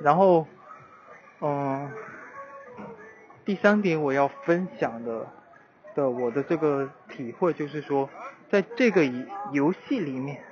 [0.00, 0.46] 然后，
[1.40, 1.90] 嗯，
[3.44, 5.26] 第三点我要分享的
[5.94, 8.08] 的我的这个体会就是说，
[8.50, 9.04] 在这个
[9.52, 10.42] 游戏里面，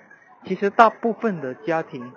[0.47, 2.13] 其实大部分的家庭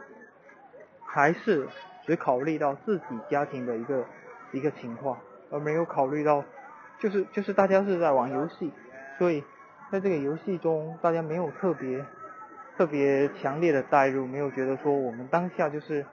[1.04, 1.68] 还是
[2.06, 4.06] 只考虑到自己家庭的一个
[4.52, 5.18] 一个情况，
[5.52, 6.44] 而没有考虑到。
[7.00, 8.74] 就是就是大家是在玩游戏，
[9.18, 9.42] 所以
[9.90, 12.06] 在这个游戏中，大家没有特别
[12.78, 16.06] 特别强烈的代入，没有觉得说我们当下就是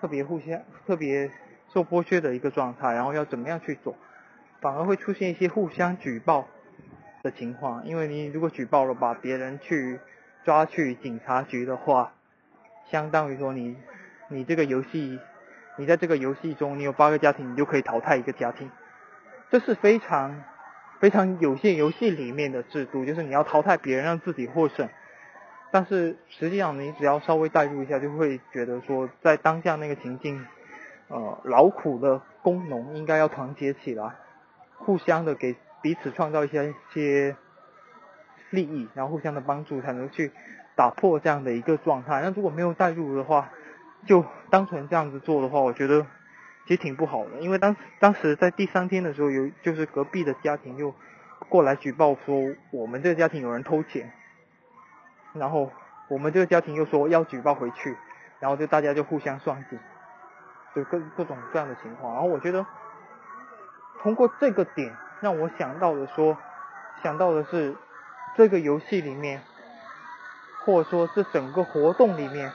[0.00, 1.28] 特别互相特别
[1.74, 3.96] 受剥削的一个状态，然后要怎么样去做，
[4.60, 6.46] 反而会出现一些互相举报
[7.24, 7.84] 的情况。
[7.84, 9.98] 因为你如果举报了，把别人去
[10.44, 12.12] 抓去警察局的话，
[12.90, 13.76] 相当于说你
[14.28, 15.18] 你这个游戏，
[15.76, 18.70] 你在这个游戏中，你有八个家庭，你就可以淘汰一个家庭。
[19.50, 20.44] 这是非常
[21.00, 24.88] 非常有限游戏里面的制度，就是你要淘汰别人，让自己获胜。
[25.72, 30.44] 但是实际上，你只要稍微代入一下，就会觉得说，在当下那个情境，
[31.08, 34.14] 呃，劳苦的工农应该要团结起来，
[34.76, 37.36] 互相的给彼此创造一些些
[38.50, 40.30] 利益，然后互相的帮助，才能去
[40.76, 42.20] 打破这样的一个状态。
[42.20, 43.48] 那如果没有代入的话，
[44.06, 46.06] 就单纯这样子做的话，我觉得。
[46.66, 50.94] 其实挺不好的，因为当当时在第三天的时候，有就是隔壁的家庭就
[51.48, 54.12] 过来举报说我们这个家庭有人偷钱，
[55.32, 55.72] 然后
[56.06, 57.96] 我们这个家庭又说要举报回去，
[58.38, 59.78] 然后就大家就互相算计，
[60.76, 62.12] 就各各种各样的情况。
[62.12, 62.64] 然后我觉得
[64.02, 66.36] 通过这个点让我想到的说，
[67.02, 67.74] 想到的是
[68.36, 69.40] 这个游戏里面，
[70.64, 72.50] 或者说这整个活动里面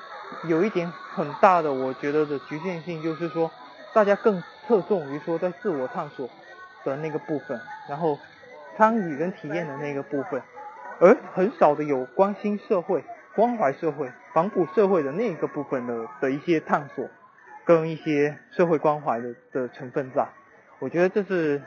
[0.47, 3.51] 有一点很大的我觉得的局限性，就是说
[3.93, 6.29] 大家更侧重于说在自我探索
[6.83, 8.17] 的那个部分，然后
[8.77, 10.41] 参与跟体验的那个部分。
[10.97, 13.03] 而很少的有关心社会、
[13.35, 17.09] 关怀社会、反哺社会的那个部分的的一些探索，
[17.65, 20.25] 跟一些社会关怀的的成分在，
[20.79, 21.61] 我觉得这是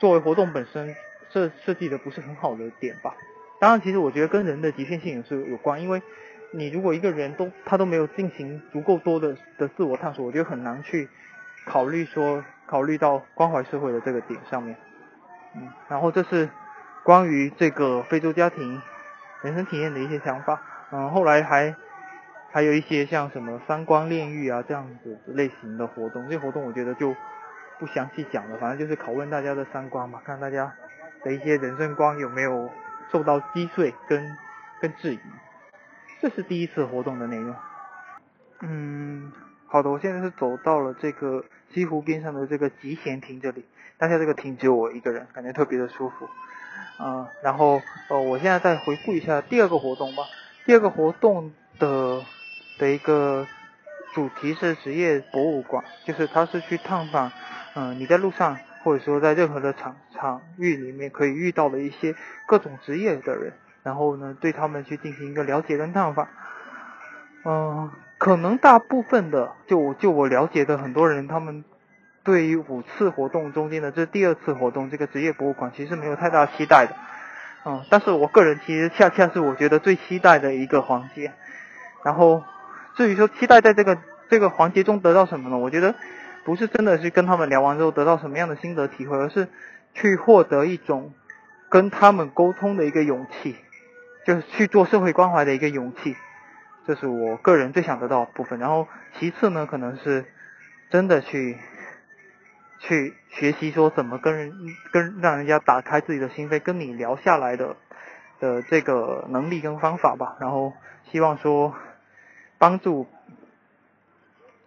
[0.00, 0.96] 作为活动本身
[1.34, 3.14] 设设计的不是很好的点吧。
[3.60, 6.00] 当然，其实我觉得跟人的局限性也是有关，因为
[6.52, 11.08] 你如果一个人都他都没有进行足够多的的自我探索，我觉得很难去
[11.66, 14.76] 考虑说考虑到关怀社会的这个点上面。
[15.54, 16.48] 嗯，然后这是。
[17.04, 18.80] 关于这个非洲家庭
[19.42, 21.76] 人生体验的一些想法，嗯，后来还
[22.50, 27.14] 还有一些像什么三观炼狱啊这样子类型的活动，这些活动我觉得就
[27.78, 30.72] 不详细讲了，反正就是拷问大家的三观嘛，看大家
[31.24, 32.70] 的一些人生观有没有
[33.10, 34.36] 受到击碎跟
[34.80, 35.18] 跟质疑。
[36.20, 37.54] 这是第一次活动的内容。
[38.60, 39.32] 嗯，
[39.66, 43.64] 好的，我现在是走到了这个西湖边上的这个集贤亭这里，
[43.98, 46.28] 当下这个亭只有我一个人，感觉特别的舒服。
[46.98, 50.22] 嗯，然后呃，我现在再回顾一下第二个活动吧。
[50.64, 52.22] 第二个活动的
[52.78, 53.46] 的一个
[54.14, 57.30] 主题是职业博物馆，就是它是去探访，
[57.74, 62.14] 嗯，你在路上或者说在任何的场场域里面可以遇到的一些
[62.46, 66.28] 各种职业的人，然后呢，对他们去进行一个了解跟探访。
[67.44, 71.64] 嗯，可能大部分的，就就我了解的很多人，他们。
[72.26, 76.96] 对于五次活动中间的这第二次活动，这个职业博物馆其实没有太大期待的，
[77.66, 81.34] 嗯，但是我个人其实恰恰是我觉得最期待的一个环节。
[82.02, 82.42] 然后
[82.96, 83.98] 至于说期待在这个
[84.30, 85.58] 这个环节中得到什么呢？
[85.58, 85.94] 我觉得
[86.44, 89.48] 不是真的是跟他们聊完之后得到什么样的心得体会，而是
[89.94, 91.12] 去获得一种
[91.68, 93.56] 跟他们沟通的一个勇气，
[94.26, 96.16] 就是去做社会关怀的一个勇气，
[96.86, 98.58] 这是我个人最想得到的部分。
[98.58, 98.86] 然后
[99.18, 100.24] 其次呢，可能是
[100.90, 101.58] 真的去。
[102.80, 104.52] 去学习说怎么跟人
[104.92, 107.76] 跟让人家打开自己的心扉，跟你聊下来的
[108.40, 110.36] 的这个能力跟方法吧。
[110.38, 110.74] 然后
[111.10, 111.74] 希望说
[112.58, 113.06] 帮助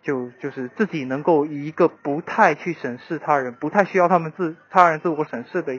[0.07, 5.77] 就就是自己能够以一个不太去审视他人，不太需要他们自他人自我审视的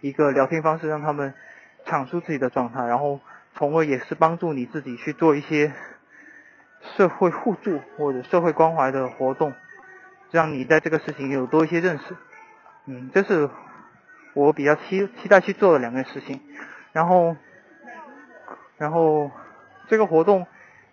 [0.00, 1.34] 一个聊天方式，让他们
[1.84, 3.20] 阐述自己的状态，然后
[3.54, 5.74] 从而也是帮助你自己去做一些
[6.96, 9.52] 社会互助或者社会关怀的活动。
[10.30, 12.16] 让你在这个事情有多一些认识，
[12.86, 13.48] 嗯，这是
[14.32, 16.40] 我比较期期待去做的两件事情。
[16.92, 17.36] 然后，
[18.78, 19.30] 然后
[19.86, 20.46] 这个活动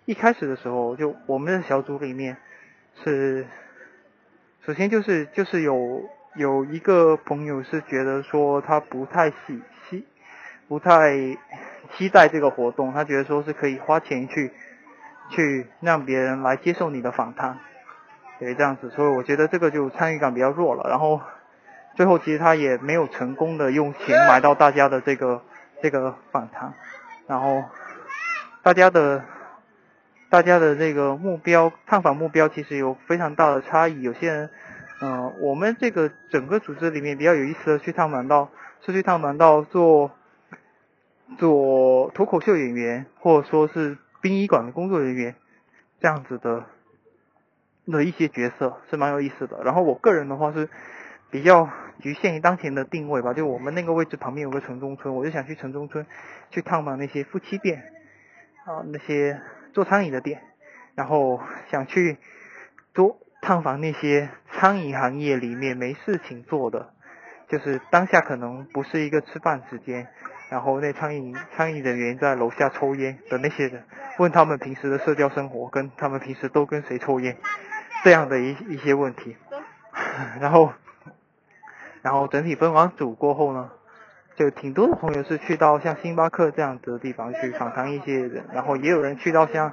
[0.04, 2.36] 一开始的时候，就我们的小组里面
[3.02, 3.46] 是，
[4.64, 10.06] 首先就是就是有有一个朋友是觉得说他不太喜期
[10.68, 11.12] 不太
[11.96, 14.52] 期待这个活动，他觉得说是可以花钱去
[15.28, 17.58] 去让别人来接受你的访谈。
[18.38, 20.88] 对，这样子，所以我觉得这个就参与感比较弱了。
[20.88, 21.20] 然后
[21.94, 25.42] 最后其实他也没有成功的用钱买到大家的这个
[25.82, 26.74] 这个访谈。
[27.26, 27.64] 然后
[28.62, 29.24] 大家的
[30.34, 34.02] 大家的这个目标探访目标其实有非常大的差异。
[34.02, 34.50] 有些人，
[35.00, 38.50] 嗯，我们这个整个组织里面比较有意思的去探访到
[38.84, 40.10] 是去探访到做
[41.38, 45.36] 做脱口秀演员，或者说是殡仪馆的工作人员
[46.00, 46.64] 这样子的。
[47.86, 50.68] 的一些角色是蛮有意思的，然后我个人的话是
[51.30, 51.68] 比较
[52.00, 56.04] 局限于当前的定位吧，就我们那个位置旁边有个城中村，我就想去城中村
[56.50, 57.84] 去探访那些夫妻店
[58.64, 59.38] 啊，那些
[59.74, 60.40] 做餐饮的店，
[60.94, 62.16] 然后想去
[62.94, 66.94] 多探访那些餐饮行业里面没事情做的，
[67.48, 70.06] 就是当下可能不是一个吃饭时间，
[70.48, 73.84] 然后那餐饮餐饮人员在楼下抽烟的那些人，
[74.18, 77.36] 问他们平时的社交生活，跟他们平时都跟谁抽烟。
[78.04, 79.36] 这样的一一些问题，
[80.40, 80.72] 然后，
[82.02, 83.70] 然后整体分完组过后呢，
[84.36, 89.72] 就挺多的朋友是去到像星巴克这样子的地方去访谈一些人，然后也有人去到像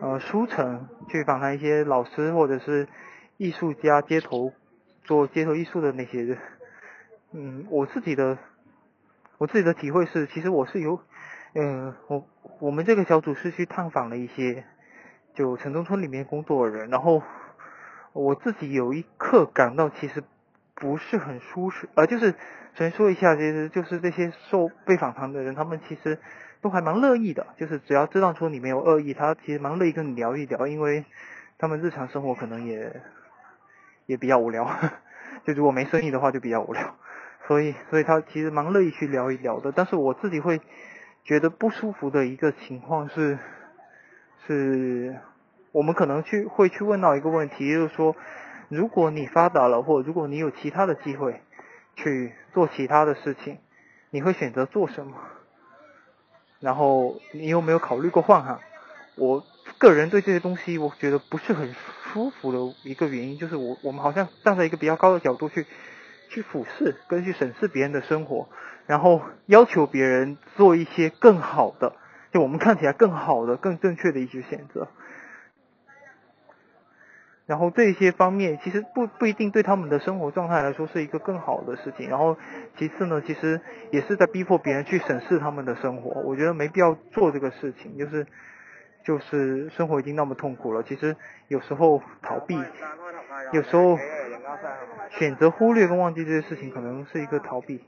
[0.00, 2.88] 呃书城去访谈一些老师或者是
[3.36, 4.52] 艺术家街头
[5.04, 6.38] 做街头艺术的那些人。
[7.32, 8.38] 嗯，我自己的
[9.38, 11.00] 我自己的体会是，其实我是有，
[11.54, 12.26] 嗯，我
[12.60, 14.64] 我们这个小组是去探访了一些
[15.34, 17.22] 就城中村里面工作的人，然后。
[18.18, 20.24] 我自己有一刻感到，其实
[20.78, 22.34] 不是很舒适，呃，就是
[22.74, 26.18] 先说一下，其实就是这些受被访谈的人，他们其实
[26.60, 31.06] 都还蛮乐意的，就是只要知道说你没有恶意，他其实蛮乐意跟你聊一聊，因为
[31.56, 33.00] 他们日常生活可能也
[34.04, 34.70] 也比较无聊，
[35.46, 36.94] 就如果没生意的话就比较无聊，
[37.46, 40.60] 所以所以他其实蛮乐意去聊一聊的，但是我自己会
[41.24, 43.38] 觉得不舒服的一个情况是
[44.46, 45.16] 是，
[45.72, 48.14] 我们可能去会去问到一个问题，就是说。
[48.68, 51.40] 如果你发达了，或如果你有其他的机会
[51.94, 53.58] 去做其他的事情，
[54.10, 55.14] 你会选择做什么？
[56.60, 58.58] 然后你有没有考虑过换行？
[59.16, 59.44] 我
[59.78, 65.66] 个人对这些东西，我觉得不是很舒服的一个原因，就是我我们好像站在一个比较高的角度去
[66.28, 68.48] 去俯视跟去审视别人的生活，
[68.86, 71.94] 然后要求别人做一些更好的，
[72.32, 74.88] 就我们看起来更好的、更正确的一些选择。
[77.46, 82.10] 然后这些方面其实不不一定对他们的生活状态来说是一个更好的事情。
[82.10, 82.36] 然后
[82.76, 83.60] 其次呢，其实
[83.92, 86.20] 也是在逼迫别人去审视他们的生活。
[86.22, 88.26] 我觉得没必要做这个事情，就是
[89.04, 91.14] 就是生活已经那么痛苦了，其实
[91.46, 92.60] 有时候逃避，
[93.52, 93.96] 有时候
[95.10, 97.84] 选择忽略跟忘记这些事情，可能是一个逃避。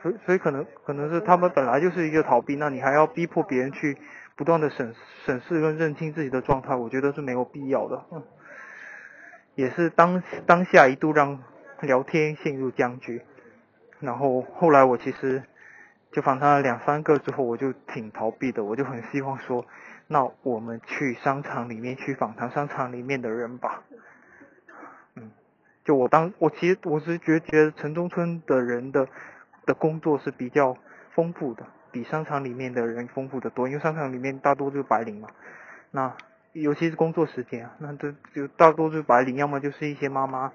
[0.00, 3.98] 所以所以可能可能是他们本来就是一个逃避，那你还要逼迫别人去。
[4.36, 8.04] 不断的审审视跟认清自己的状态，我觉得是没有必要的。
[8.10, 8.22] 嗯，
[9.54, 11.42] 也是当当下一度让
[11.80, 13.22] 聊天陷入僵局，
[14.00, 15.42] 然后后来我其实
[16.10, 19.66] 就访谈了两三个之后，我就挺逃避的，我就很希望说，
[20.06, 23.82] 那我们去商场里面去访谈商场里面的人吧。
[25.16, 25.30] 嗯，
[25.84, 29.06] 就我当我其实我是觉觉得城中村的人的
[29.66, 30.76] 的工作是比较
[31.14, 31.66] 丰富的。
[31.92, 35.28] 比商场里面的人丰富的多，因为商场里面大多就是白领嘛，
[35.90, 36.16] 那
[36.52, 40.52] 尤其是工作时间，那这就大多是白领，要么就是一些妈妈，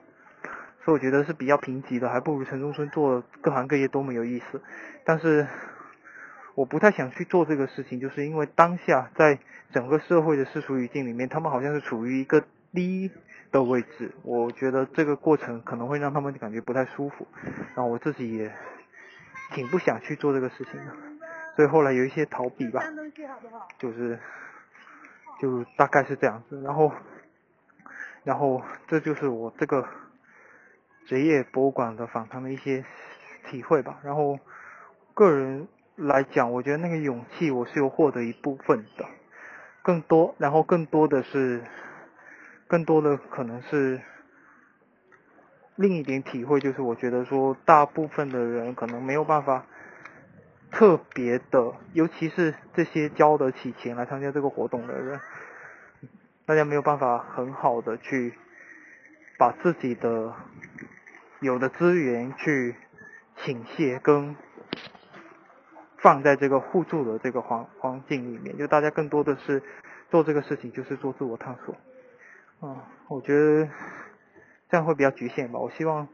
[0.83, 4.61] 所以我觉得是比较贫瘠的，还不如城中村做各行各业多么有意思。
[5.05, 5.47] 但是
[6.55, 9.39] 我不太想去做这个事情，就是因为当下在
[9.71, 13.11] 整个社会的世俗语境里面，他们好像是处于一个低
[13.51, 17.27] 的位置，我觉得这个过程可能会让他们感觉不太舒服，
[17.75, 18.51] 然后我自己也
[19.53, 21.16] 挺不想去做这个事情的。
[21.57, 22.83] 所以后来有一些逃避吧，
[23.79, 24.19] 就是，
[25.41, 26.61] 就大概是这样子。
[26.61, 26.91] 然后，
[28.23, 29.83] 然后这就是我这个
[31.07, 32.85] 职业博物馆的访谈的一些
[33.49, 33.97] 体会吧。
[34.03, 34.37] 然后，
[35.15, 39.03] 个人来讲，我觉得那个勇气我是有获得一部分的，
[39.81, 41.63] 更多，然后更多的是，
[42.67, 43.99] 更多的可能是
[45.75, 49.65] 另一点体会，就是我觉得说，大部分的人可能没有办法。
[50.71, 55.19] 特别的，尤其是这些交得起钱来参加这个活动的人，
[56.45, 58.33] 大家没有办法很好的去
[59.37, 60.33] 把自己的
[61.39, 62.75] 有的资源去
[63.37, 64.35] 倾泻跟
[65.97, 69.63] 放在这个互助的这个环环境里面，就大家更多的是
[70.11, 71.75] 做这个事情就是做自我探索，
[72.61, 72.77] 嗯，
[73.07, 73.69] 我觉得
[74.69, 76.07] 这样会比较局限吧，我希望。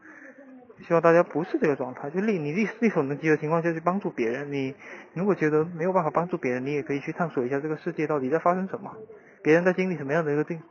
[0.84, 4.52] 希望大家不是这个状态，就力你力力所能及的情况下去帮助别人。
[4.52, 4.76] 你
[5.13, 8.96] 如果觉得没有办法帮助别人，你也可以去探索一下这个世界到底在发生什么，
[9.41, 10.62] 别人在经历什么样的一个定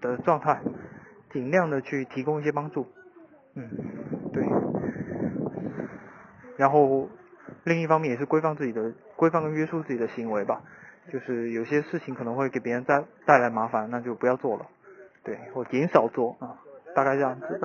[0.00, 0.60] 的状态，
[1.32, 2.86] 尽量的去提供一些帮助。
[3.54, 3.68] 嗯，
[4.32, 4.44] 对。
[6.56, 7.08] 然后
[7.64, 10.62] 另一方面也是规范自己的，规范跟约束自己的行为吧。
[11.10, 14.66] 就是有些事情可能会给别人带带来麻烦，那就不要做了。
[15.24, 16.60] 对，我减少做啊，
[16.94, 17.60] 大概这样子。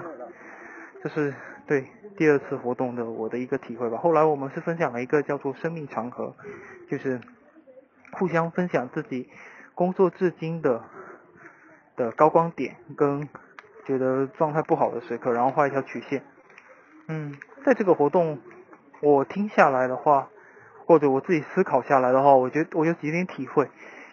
[1.03, 1.33] 就是
[1.67, 1.85] 对
[2.17, 3.97] 第二次活动的我的一个体会吧。
[3.97, 6.35] 后来我们是分享了一个叫做“生命长河”，
[6.89, 7.19] 就是
[8.11, 9.29] 互相分享自己
[9.73, 10.83] 工作至今的
[11.95, 13.27] 的高光点跟
[13.85, 16.23] 觉得状态不好的时刻，然后画一条曲线。
[17.07, 18.39] 嗯，在这个活动
[19.01, 20.29] 我听下来的话，
[20.85, 23.69] 或者我自己思考下来的话，我觉得我有几点体会。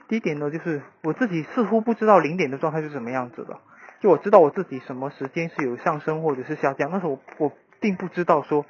[0.09, 3.59] 第一点呢，就是我自己似乎不知道零点的状态是什么样子的。
[4.03, 8.67] 就我知道我自己什么时间是有上升或者是下降，但是我我并不知道说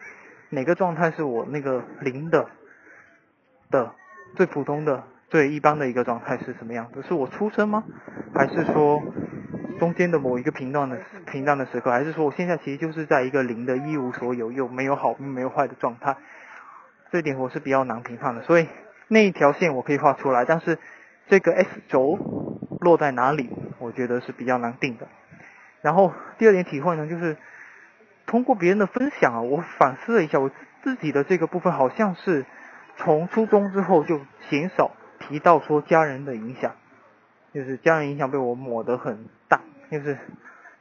[0.51, 2.51] 哪个状态是我那个零的
[3.71, 3.95] 的
[4.37, 7.03] 最普通的最一般的一个状态是什么样子？
[7.09, 7.83] 是我出生吗？
[8.35, 9.03] 还是说
[9.79, 11.91] 中间的某一个频段的频段的时刻？
[11.91, 16.15] 还是说我现在其实就是在一个零的一无所有又没有好没有坏的状态？
[17.11, 18.69] 这点我是比较难评判的，所以
[19.09, 20.79] 那一条线我可以画出来，但是
[21.29, 22.19] 这个 x 轴
[22.81, 25.09] 落在哪里，我觉得是比较难定的。
[25.83, 27.37] 然后第二点体会呢，就是
[28.27, 30.51] 通过别人的分享啊，我反思了一下我
[30.83, 32.47] 自己的这个部分，好像是
[32.97, 36.77] 从初中之后就鲜少提到说家人的影响，
[37.53, 39.61] 就是家人影响被我抹得很大，
[39.91, 40.17] 就是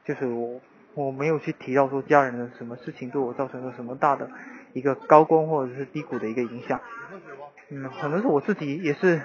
[0.05, 0.61] 就是我
[0.93, 4.29] 我没有去提到说家人的什么事情对我造成了什么大的
[4.73, 6.79] 一个高光或者是低谷的一个影响。
[7.69, 9.21] 嗯，可能是我自己也是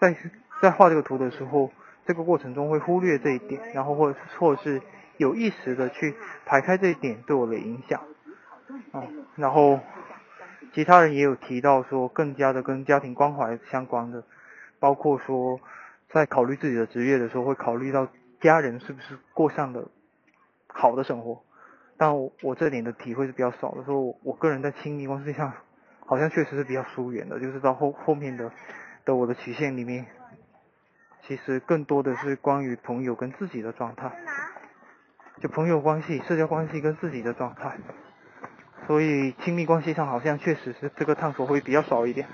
[0.00, 0.16] 在
[0.60, 1.70] 在画这个图的时候，
[2.06, 4.80] 这个过程中会忽略这一点，然后或或者是
[5.16, 8.00] 有意识的去排开这一点对我的影响。
[8.92, 9.80] 嗯，然后
[10.72, 14.24] 其他人也有提到说更加的跟家庭关怀相关的，
[14.78, 15.60] 包括说
[16.10, 18.08] 在考虑自己的职业的时候会考虑到
[18.40, 19.88] 家人是不是过上的
[20.66, 21.42] 好的生活。
[21.96, 25.52] 但我我这点的体会是比较少的，说我我个人在亲密关系上。
[26.04, 28.50] 好像确实是比较疏远的，就是到后后面的
[29.04, 30.04] 的我的曲线里面，
[31.26, 34.10] 其实更多的是关于朋友跟自己的状态，
[35.40, 37.76] 就朋友关系、社交关系跟自己的状态，
[38.86, 42.26] 所以亲密关系上好像确实是这个探索会比较少一点。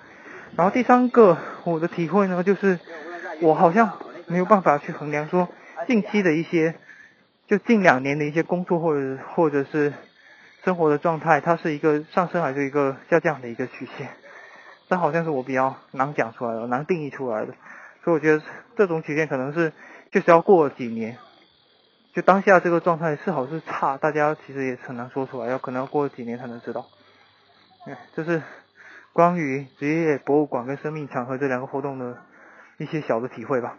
[0.56, 2.78] 然后第三个我的体会呢，就是
[3.40, 5.48] 我好像没有办法去衡量说
[5.86, 6.74] 近期的一些，
[7.46, 9.92] 就近两年的一些工作或者或者是。
[10.64, 14.08] 生活的状态，它是一个上升还是一个下降的一个曲线？
[14.88, 17.54] 这好像是我比较难讲出来的，难定义出来的。
[18.08, 18.42] 所以我觉得
[18.74, 19.70] 这种曲线可能是
[20.10, 21.18] 就是要过几年，
[22.14, 26.86] 就当下这个状态是好是差，大家其实也很难说出来，要可能要过几年才能知道。
[27.86, 28.40] 哎，这是
[29.12, 32.16] 关于职业博物馆跟生命场合这两个活动的
[32.78, 33.76] 一些小的体会吧。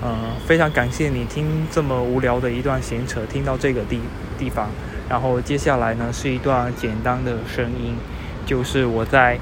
[0.00, 4.00] 嗯，非常感谢你听这么无聊的一段闲扯，听到这个地
[4.38, 4.68] 地方，
[5.10, 7.98] 然后接下来呢是一段简单的声音，
[8.46, 9.36] 就是我在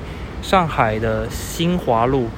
[0.44, 2.28] 上海的新华路，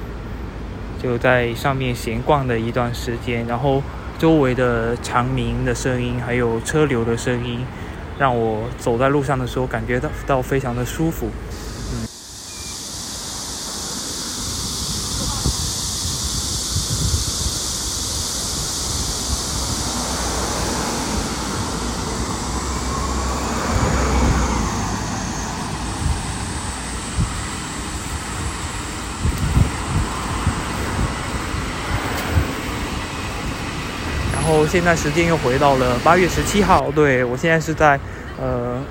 [1.03, 3.83] 就在上面闲逛的一段时间，然后
[4.17, 7.65] 周围的长鸣的声音，还有车流的声音，
[8.17, 11.29] 让我走在路上的时候感觉到到非常的舒服。
[34.67, 37.97] 现在时间又回到了八月十七号，对我现在是在
[38.39, 38.81] 呃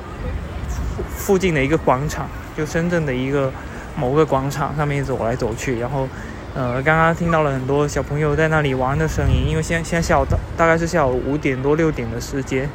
[0.69, 1.03] 附
[1.35, 3.53] 附近的一个广场，就深圳的一个
[3.95, 6.09] 某个广场上面走来走去，然后
[6.55, 12.69] 呃刚刚听到了很多小朋友在那里玩的声音，因为现在现在下午大大概是下午五点多六点的时间，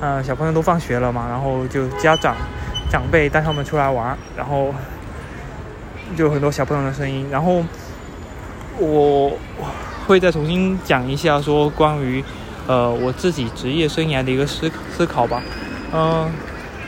[0.00, 2.36] 呃小朋友都放学了嘛，然后就家长
[2.88, 4.72] 长辈带他们出来玩，然后
[6.16, 7.64] 就很多小朋友的声音，然后
[8.78, 9.32] 我
[10.06, 12.24] 会再重新讲一下说关于。
[12.66, 15.42] 呃，我自己职业生涯的一个思思考吧，
[15.92, 16.30] 嗯，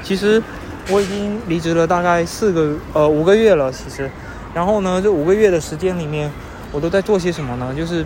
[0.02, 0.42] 其实
[0.88, 4.10] 我已经离职了大概四个呃五个月了，其实，
[4.54, 6.32] 然后呢，这五个月的时间里面，
[6.72, 7.74] 我都在做些什么呢？
[7.76, 8.02] 就是，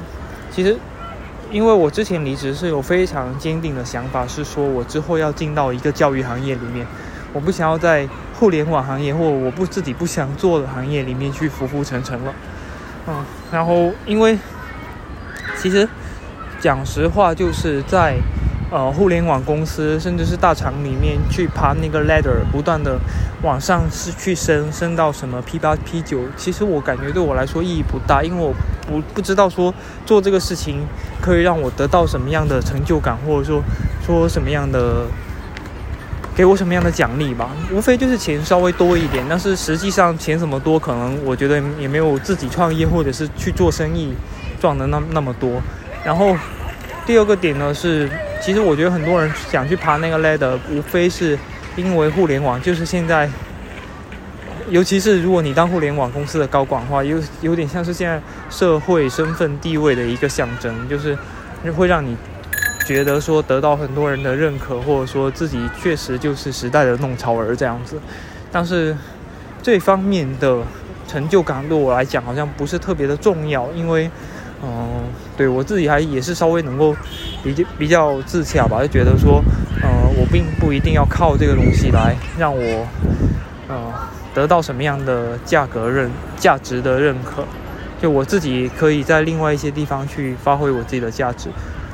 [0.51, 0.77] 其实，
[1.53, 6.85] 因为我之前离职是有非常坚定的想法，是说我之后要进到一个教育行业里面，
[7.33, 12.35] 我不想要在互联网行业或我不自己不想做的行业里面去浮浮沉沉了，
[13.07, 14.37] 嗯，然后因为
[15.57, 15.89] 其实。
[16.61, 18.17] 讲实话，就是在
[18.71, 22.99] 呃互联网公司，甚至是大厂里面去爬那个 ladder，不断的
[23.43, 26.19] 往上是去升，升到什么 P 八 P 九。
[26.37, 28.53] 其实我感觉对我来说意义不大，因为我
[28.87, 29.73] 不不知道说
[30.05, 30.87] 做这个事情
[31.21, 33.63] 可以让我得到什么样的成就感，或者说
[34.05, 35.07] 说什么样的
[36.37, 37.51] 给我什么样的奖励吧。
[37.73, 44.15] 无非就是钱稍微多一点，但是实际上钱怎么多，可能我觉得也没有自己创业或者是去做生意
[44.61, 45.61] 赚的那那么多。
[46.05, 46.37] 然后
[47.05, 48.09] 第二个点呢是，
[48.41, 51.39] 其实我觉得很多人想去爬那个 ladder，无非是
[51.77, 53.29] 因为互联网，就是现在，
[54.71, 61.19] 尤其是如果你当互联网公司的高管的话，有有点像是现在社会身份地位的一个象征，就是
[61.77, 62.17] 会让你
[62.87, 68.01] 觉得说得到很多人的认可，或者说自己确实就是时代的弄潮儿这样子。
[68.51, 68.97] 但是
[69.63, 70.63] 这方面的
[71.07, 74.11] 成就感对我来讲好像不是特别的重要，因为。
[74.63, 75.03] 哦，
[75.39, 76.95] 对我自己还也是稍微能够
[77.43, 79.43] 比较比较自洽吧，就觉得说，
[79.81, 79.89] 呃，
[80.19, 82.87] 我并不一定要靠这个东西来让我，
[83.69, 83.91] 呃，
[84.35, 87.43] 得到什么样的价格认价值的认可，
[88.03, 91.49] 就我自己可以在另外一些地方去发挥我自己的价值，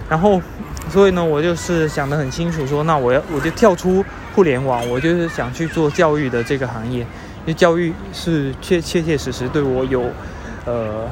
[0.08, 0.42] 然后，
[0.90, 4.04] 所以呢，我就是想得很清楚，说那我要我就跳出
[4.34, 7.06] 互联网，我就是想去做教育的这个行业，因
[7.46, 10.02] 为教育是确切切实实对我有，
[10.64, 11.08] 呃。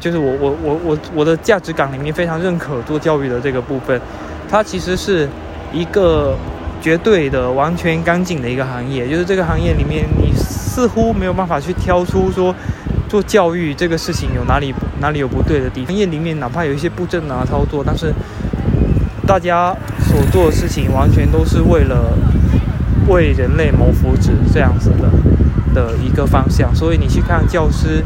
[0.00, 4.00] 就是我我我我我的价值感里面非常认可做教育的这个部分，
[4.48, 5.28] 它其实是
[5.72, 6.36] 一个
[6.80, 9.08] 绝对的完全干净的一个行业。
[9.08, 12.54] 就是这个行业里面，你似乎没有办法去挑出说
[13.08, 15.88] 做教育这个事情有哪里哪里有不对的地方。
[15.88, 18.12] 行业里面哪怕有一些不正当的操作，但是
[19.26, 19.74] 大家
[20.06, 22.16] 所做的事情完全都是为了
[23.08, 25.10] 为人类谋福祉这样子的
[25.74, 26.72] 的一个方向。
[26.74, 28.04] 所以你去看教师，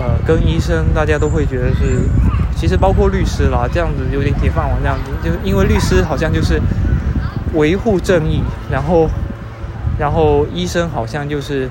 [0.00, 2.08] 呃，跟医生，大家都会觉得是，
[2.56, 6.58] 其实包括律师啦，这样子有点铁饭碗这样子，就因为律师好像就是
[7.52, 9.10] 维护正义，然后
[9.98, 11.68] 然后医生好像就是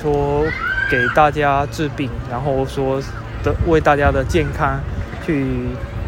[0.00, 0.44] 说
[0.88, 3.02] 给大家治病，然后说
[3.42, 4.78] 的为大家的健康
[5.26, 5.66] 去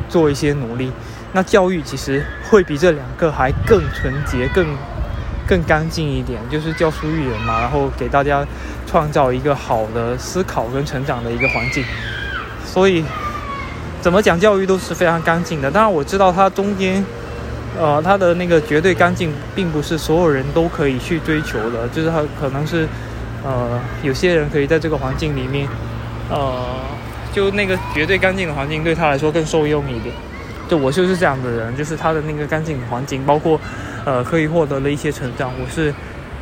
[0.08, 0.92] 做一些努力。
[1.32, 4.64] 那教育其实会比这两个还更纯洁、更
[5.48, 8.46] 更干净一点，就是教书育人嘛，然后给大家
[8.86, 11.82] 创造一个好的思考跟成长的一个环境。
[12.66, 13.02] 所以
[14.02, 15.70] 怎么讲教育都是非常干净的。
[15.70, 17.02] 当然我知道它中间，
[17.80, 22.86] 呃，它的那个绝对干净，并不是所有人都可以去追求的，就是它可能是
[23.42, 25.66] 呃有些人可以在这个环境里面，
[26.30, 26.62] 呃，
[27.32, 30.14] 就那个绝对干净的环境对他来说更受用一点。
[30.68, 33.58] 就我就是这样的人，就是他的那个干净的环境，包括，
[34.08, 35.92] 呃，可以获得了一些成长，我是，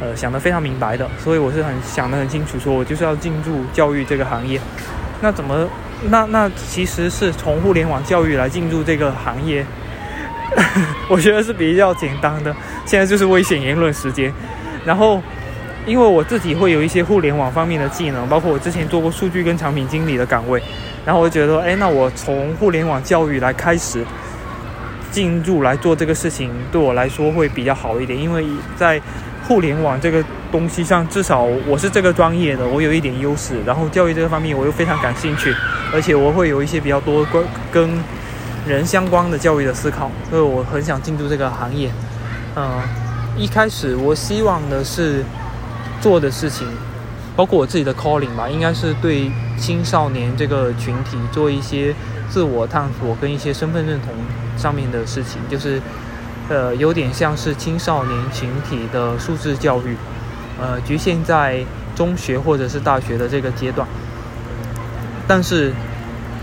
[0.00, 4.60] 呃，想得非常明白的，所以我是很想得很清楚，说我就是要进入教育这个行业。
[5.20, 5.68] 那怎么，
[6.08, 9.66] 那那其实是从互联网教育来进入这个行业，
[11.10, 12.54] 我觉得是比较简单的。
[12.84, 14.32] 现在就是危险言论时间，
[14.84, 15.20] 然后，
[15.84, 20.62] 因为我自己会有一些互联网方面的技能，包括我之前做过数据跟产品经理的岗位。
[21.04, 24.04] 然后我就觉得，哎，那我从互联网教育来开始
[25.16, 28.44] 进入来做这个事情，对我来说会比较好一点，因为
[28.76, 29.00] 在
[29.48, 33.54] 互联网这个东西上，至少我是这个专业的，我有一点优势。
[33.64, 35.54] 然后教育这个方面，我又非常感兴趣，
[35.90, 37.42] 而且我会有一些比较多关
[37.72, 37.88] 跟
[38.68, 41.90] 人相关的教育的思考，所以我很想进入这个行业。
[42.54, 42.82] 嗯，
[43.38, 45.24] 一开始我希望的是
[46.02, 46.68] 做的事情。
[47.34, 51.94] 包括我自己的 calling 吧，应该是对青少年这个群体做一些
[52.28, 54.12] 自我探索跟一些身份认同
[54.56, 55.80] 上面的事情，就是，
[56.48, 59.96] 呃，有点像是青少年群体的素质教育，
[60.60, 61.64] 呃，局限在
[61.94, 63.86] 中学或者是大学的这个阶段。
[65.26, 65.72] 但是，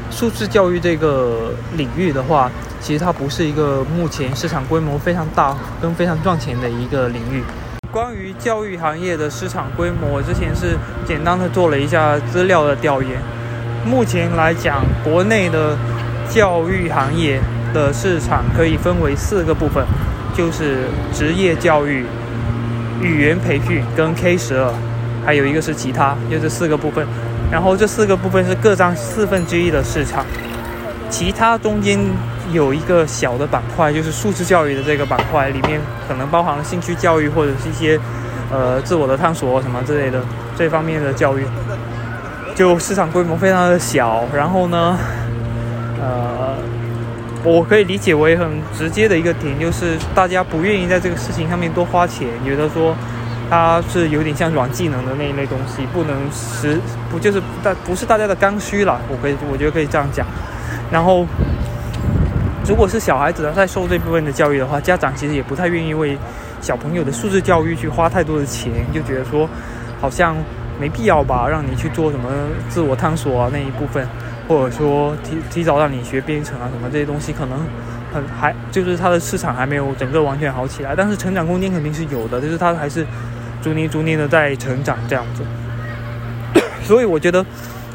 [0.10, 7.44] 素质教育这个领域的话，其实它不是一个目前市场规模非常大跟非常赚钱的一个领域。
[7.92, 10.76] 关于教育行业的市场规模，我之前是
[11.06, 13.22] 简单的做了一下资料的调研。
[13.86, 15.78] 目前来讲，国内的
[16.30, 17.40] 教育行业
[17.74, 19.86] 的市场可以分为四个部分，
[20.36, 22.06] 就是职业教育、
[23.02, 24.74] 语言培训跟 K 十二，
[25.26, 27.06] 还有一个是其他，就这四个部分。
[27.52, 30.26] 然后这四个部分是各占四分之一的市场，
[31.10, 32.00] 其他中间。
[32.52, 37.98] 有一个小的板块，就是素质教育的这个板块，里面可能包含了兴趣教育或者是一些，
[38.52, 40.22] 呃，自我的探索什么之类的
[40.56, 41.46] 这方面的教育，
[42.56, 44.24] 就市场规模非常的小。
[44.34, 44.98] 然后呢，
[46.02, 46.56] 呃，
[47.44, 48.48] 我可以理解为很
[48.78, 52.96] 直接的一个点，就是大家不愿意在这个事情上面多花钱，觉得说
[53.50, 56.80] 它是有点像软技能的那一类东西，不能实
[57.12, 59.00] 不就是大不是大家的刚需了。
[59.10, 60.26] 我可以我觉得可以这样讲，
[60.92, 61.26] 然后。
[62.66, 66.18] 如果是小孩子在受这部分的教育的话，家长其实也不太愿意为
[66.62, 69.50] 小朋友的素质教育去花太多的钱，就觉得说
[70.00, 70.34] 好像
[70.84, 72.30] 没必要吧，让你去做什么
[72.68, 74.06] 自我探索啊那一部分，
[74.50, 77.58] 或者说提提早让你学编程啊什么这些东西，可能
[78.14, 83.06] 很还就是它的市场还没有整个完全好起来，但是成长空间肯定是有的，就是它还是
[83.62, 85.42] 逐年逐年的在成长这样子。
[86.84, 87.46] 所以我觉得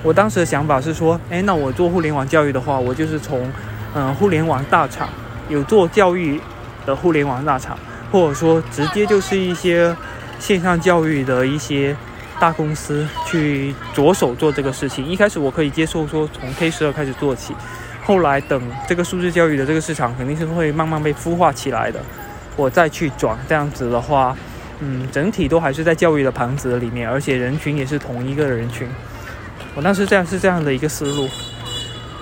[0.02, 3.46] 我当时的想法是说，哎，那我做互联网教育的话，我就是从
[3.94, 5.10] 嗯，互联网大厂
[5.50, 6.40] 有做教育
[6.86, 7.76] 的互联网大厂，
[8.10, 9.94] 或者说直接就是一些
[10.38, 11.94] 线上教育的一些
[12.40, 15.04] 大公司去着手做这个事情。
[15.04, 17.54] 一开始我可以接受说从 K 十二开始做起，
[18.04, 22.00] 后来等这个素质教育的这个市场肯定是会慢慢被孵化起来的，
[22.56, 24.36] 我再去转这样子的话，
[24.80, 28.88] 嗯，整体都还是在教育的盘子里面，而且人群也是同一个人群。
[29.74, 31.28] 我当时这样是这样的一个思路。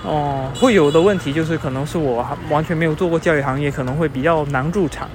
[0.03, 5.09] 哦，会有的问题就是可能是我完全没有做过教育行业，可能会比较难入场。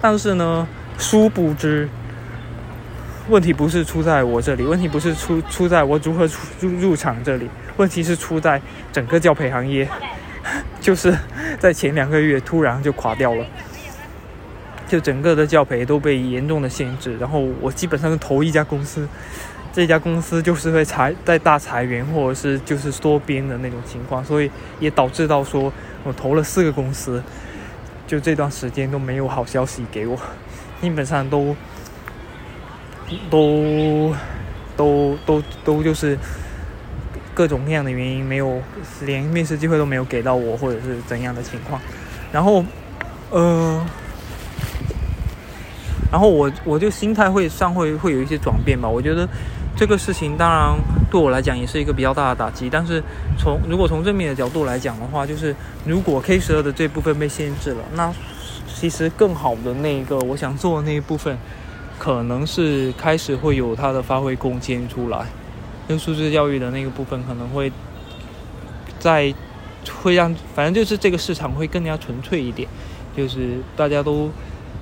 [0.00, 1.88] 但是呢，殊不知，
[3.28, 8.60] 问题不是出在我这里，问题不是出出在我如何出入入场这里，问题是出在
[8.92, 9.86] 整个教培行业，
[10.80, 11.14] 就是
[11.58, 13.44] 在前两个月突然就垮掉了，
[14.88, 19.06] 就整个的教培都被严重的限制，然后我基本上是投一家公司。
[19.70, 24.50] 这家公司就是会裁在大裁员，或者是就是缩编的那种情况，所以
[24.80, 25.72] 也导致到说
[26.02, 27.22] 我投了四个公司，
[28.06, 30.18] 就这段时间都没有好消息给我，
[30.80, 31.54] 基本上都
[33.30, 34.14] 都
[34.76, 36.18] 都都都就是
[37.34, 38.60] 各种各样的原因，没有
[39.02, 41.80] 连面试机会都没有给到我，或者是怎样的情况。
[42.32, 42.64] 然后，
[43.30, 43.86] 呃，
[46.10, 48.88] 然后我我就心态会上会会有一些转变吧。
[48.88, 49.28] 我觉得
[49.76, 50.74] 这个事情当然
[51.10, 52.68] 对我来讲也是一个比较大的打击。
[52.68, 53.02] 但是
[53.38, 55.54] 从如果从正面的角度来讲的话，就是
[55.86, 58.12] 如果 K 十二的这部分被限制了，那
[58.74, 61.36] 其实更好的那一个我想做的那一部分，
[61.98, 65.26] 可能是开始会有它的发挥空间出来。
[65.88, 67.72] 跟素质教育的那个部分可能会
[68.98, 69.34] 在
[70.02, 72.68] 会让反正就是这个市场会更加纯粹一点，
[73.16, 74.30] 就是大家都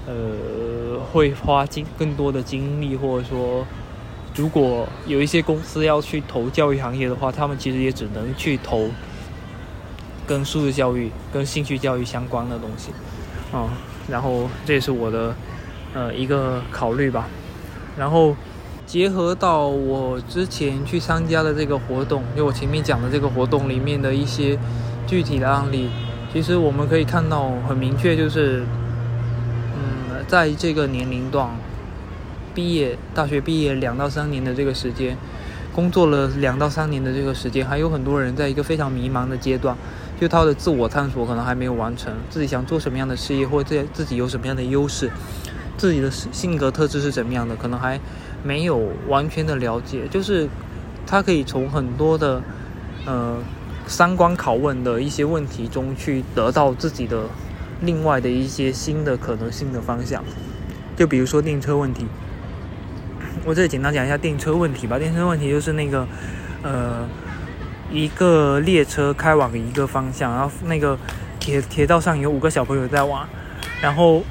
[0.07, 3.65] 呃会花精更多的精力，或者说
[4.35, 8.91] 如果有一些公司要去投教育行业的话，他们其实也只能去投
[10.27, 12.91] 跟素质教育、跟兴趣教育相关的东西
[13.53, 13.71] 啊。
[14.09, 15.33] 然后这也是我的
[15.95, 17.29] 呃一个考虑吧，
[17.97, 18.37] 然后。
[18.87, 24.57] 结合到我之前去参加的这个活动，就我前面讲的这个活动里面的一些
[25.09, 25.91] 具体的案例，
[26.33, 28.65] 其实我们可以看到很明确，就是，
[29.75, 31.51] 嗯，在这个年龄段，
[32.55, 35.19] 毕业大学毕业两到三年的这个时间，
[35.75, 39.77] 工作了两到三年的这个时间，还有很多人在一个非常迷茫的阶段，
[40.21, 45.11] 就他的自我探索可能还没有完成，自己想做什么样的事业，或者自己有什么样的优势，
[45.77, 48.01] 自己的性格特质是怎么样的，可能还。
[48.45, 50.49] 没有完全的了解，就是
[51.05, 52.41] 他可以从很多的
[53.05, 53.39] 呃
[53.89, 57.25] 三观拷问的一些问题中去得到自己的
[57.81, 60.23] 另外的一些新的可能性的方向。
[60.97, 62.07] 就比如说电车问题，
[63.45, 64.97] 我这里简单讲一下电车问题吧。
[64.97, 66.07] 电车问题就是那个
[66.63, 67.09] 呃
[67.91, 70.97] 一个列车开往一个方向，然后那个
[71.41, 73.27] 铁铁道上有五个小朋友在玩，
[73.81, 74.23] 然后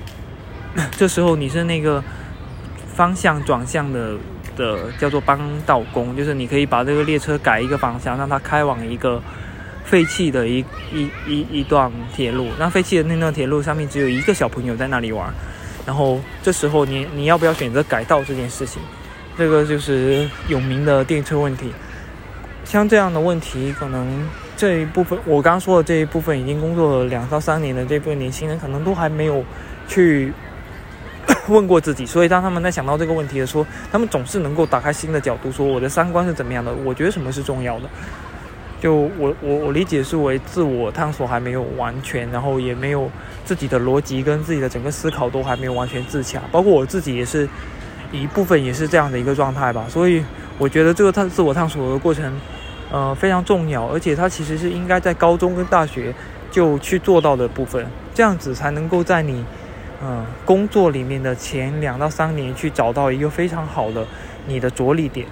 [0.91, 2.03] 这时候你是那个。
[2.95, 4.15] 方向转向的
[4.55, 9.21] 的叫做帮道工，就是你可以把这个列车改一个方向，让它开往一个
[9.83, 10.63] 废弃的一
[10.93, 12.47] 一一一段铁路。
[12.57, 15.29] 那废弃的那段铁路上面只有一个小朋友在那里玩，
[15.85, 18.81] 然后这时候你你要不要选择改道这件事情？
[19.37, 21.73] 这个就是有名的电车问题。
[22.63, 29.43] 像这样的问题，可能这一部分我刚说的这一部分已经工作了两到三年的这部分年轻人，可能都还没有
[29.85, 30.31] 去。
[31.47, 36.73] 问过自己，所以当他们在想到这个问题的时候，他们总是能够打开新的角度，说我的三观是怎么样的？
[36.83, 37.89] 我觉得什么是重要的？
[38.81, 43.09] 就我我我理解是为自我探索还没有完全，然后也没有
[43.43, 47.47] 自己的逻辑跟自己的整个思考都还没有完全自洽，包括我自己也是
[48.11, 49.85] 一部分也是这样的一个状态吧。
[49.87, 50.23] 所以
[50.57, 52.31] 我觉得这个探自我探索的过程，
[52.91, 56.13] 呃非常重要，而且它其实是应该在高中跟大学
[56.51, 59.43] 就去做到的部分，这样子才能够在你。
[60.07, 64.05] 嗯，工作里面的前两到三年去找到一个非常好的
[64.45, 65.25] 你的着力点，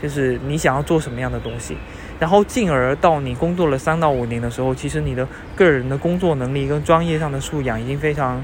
[0.00, 1.76] 就是你想要做什么样的东西，
[2.20, 5.26] 然后进而到你工作了三到五年的时候，其实你的
[5.56, 8.40] 个人的工作能力跟专业上的素养已经非常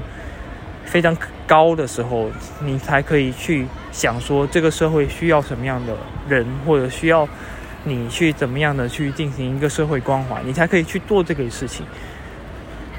[0.83, 1.15] 非常
[1.47, 2.29] 高的时候，
[2.61, 5.95] 你才可以去想说这个社会需要什么样的
[6.27, 7.25] 人，或者需要
[7.85, 11.85] 你去怎么样的去进行一个社会关怀，你才可以去做这个事情。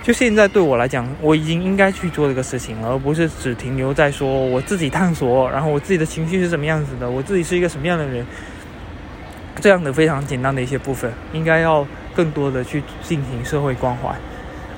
[0.02, 8.24] 就现在对我来讲，我已经应该去做这个事情了，而不是只停留在说我自己探索，然后我自己的情绪是什么样子的，我自己是一个什么样的人，
[9.60, 14.08] 这样的非常简单的一些部分，应该要更多的去进行社会关怀，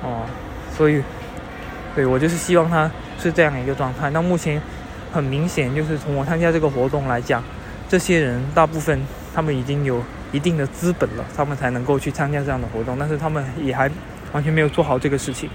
[0.02, 0.26] 哦，
[0.76, 1.00] 所以，
[1.94, 2.90] 对我就是希望他
[3.20, 4.10] 是这样一个状态。
[4.10, 4.60] 那目前
[5.12, 7.44] 很明显，就是从我参加这个活动来讲，
[7.88, 9.00] 这些人大部分
[9.32, 10.02] 他们已经有
[10.32, 13.88] 一定的资本了，他们才能够去参加这样的活动，但是他们也还。
[14.32, 15.50] 完全没有做好这个事情，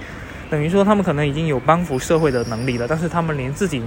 [0.49, 3.82] 等于说他们可能已经有帮扶社会的能力了，但是他们连自己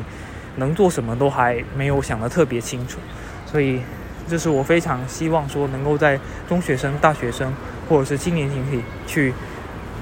[0.57, 2.99] 能做什么都还没有想得特别清楚，
[3.47, 3.81] 所以
[4.29, 6.19] 这是我非常希望说能够在
[6.49, 7.53] 中学生、大学生
[7.89, 9.33] 或者是青年群体去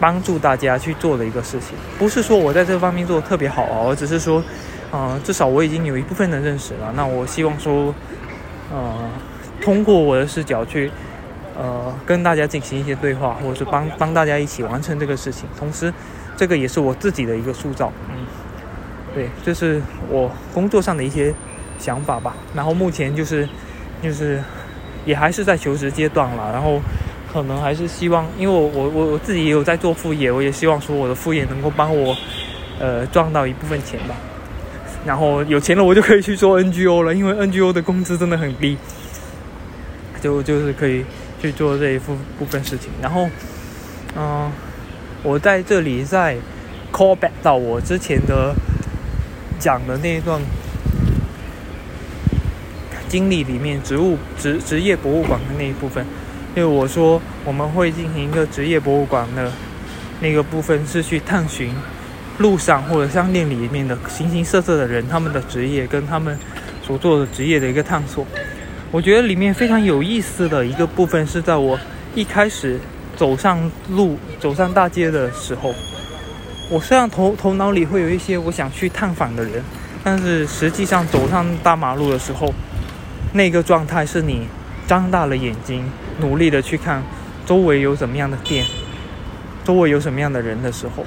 [0.01, 1.77] 帮助大家去做的一个事情。
[1.99, 4.43] 不是说我在这方面做得特别好啊，而只是说，
[4.91, 6.93] 呃，至少我已经有一部分的认识了。
[6.95, 7.95] 那我希望说，
[8.73, 9.11] 呃，
[9.61, 10.91] 通过我的视角去。
[11.59, 15.49] 呃，跟大家进行一些对话，或者是帮帮大家一起完成这个事情。
[15.59, 15.91] 同时，
[16.37, 17.91] 这个也是我自己的一个塑造。
[18.11, 18.27] 嗯，
[19.15, 19.81] 对，这是
[20.11, 21.33] 我工作上的一些
[21.79, 22.37] 想法吧。
[22.55, 23.49] 然后目前就是，
[24.03, 24.39] 就是
[25.07, 26.53] 也还是在求职阶段了。
[26.53, 26.79] 然后
[27.33, 32.15] 可能还是希望，因为我我我我自己也有在做副业，我也希望说我的副业能够帮我
[32.79, 34.15] 呃赚到一部分钱吧。
[35.07, 38.77] 然后有钱了，我就可以去做 NGO 了，因为 NGO 的工资真的很低，
[40.21, 41.03] 就就是可以。
[41.41, 43.29] 去做这一部部分事情，然后，
[44.17, 44.51] 嗯，
[45.23, 46.37] 我在这里再
[46.93, 48.55] call back 到我之前的
[49.59, 50.41] 讲的那一段
[53.09, 56.05] 经历里面，职务职职业博物馆的那一部分，
[56.55, 59.53] 因为我说我们会进行一个职业博物馆的
[60.21, 61.71] 那个部分，是去探寻
[62.39, 66.39] 路上或者商店里面的形形色色的人，他们的职业跟他们
[66.83, 68.27] 所做的职业的一个探索。
[68.93, 71.79] 我觉得里面非常有意思的一个部分是在我
[72.15, 72.79] 一开始
[73.17, 75.75] 走上路、走上大街的时候，
[76.71, 79.63] 我虽然头头脑里会有一些我想去探访的人，
[80.05, 82.55] 但是实际上走上大马路的时候，
[83.33, 84.47] 那个状态是你
[84.87, 85.85] 张大了眼睛，
[86.21, 87.03] 努力的去看
[87.45, 88.65] 周围有什么样的店，
[89.65, 91.05] 周围有什么样的人的时候，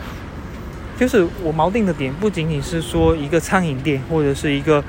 [0.99, 4.83] 就是我锚定的点不仅仅是说一个餐饮店或者是一个。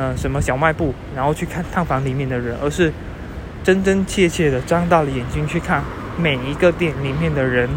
[0.00, 2.92] 嗯，什么小卖部，然后去看探访里面的人，而是
[3.64, 5.82] 真真切切的张大了眼睛去看
[6.16, 7.68] 每一个店里面的人，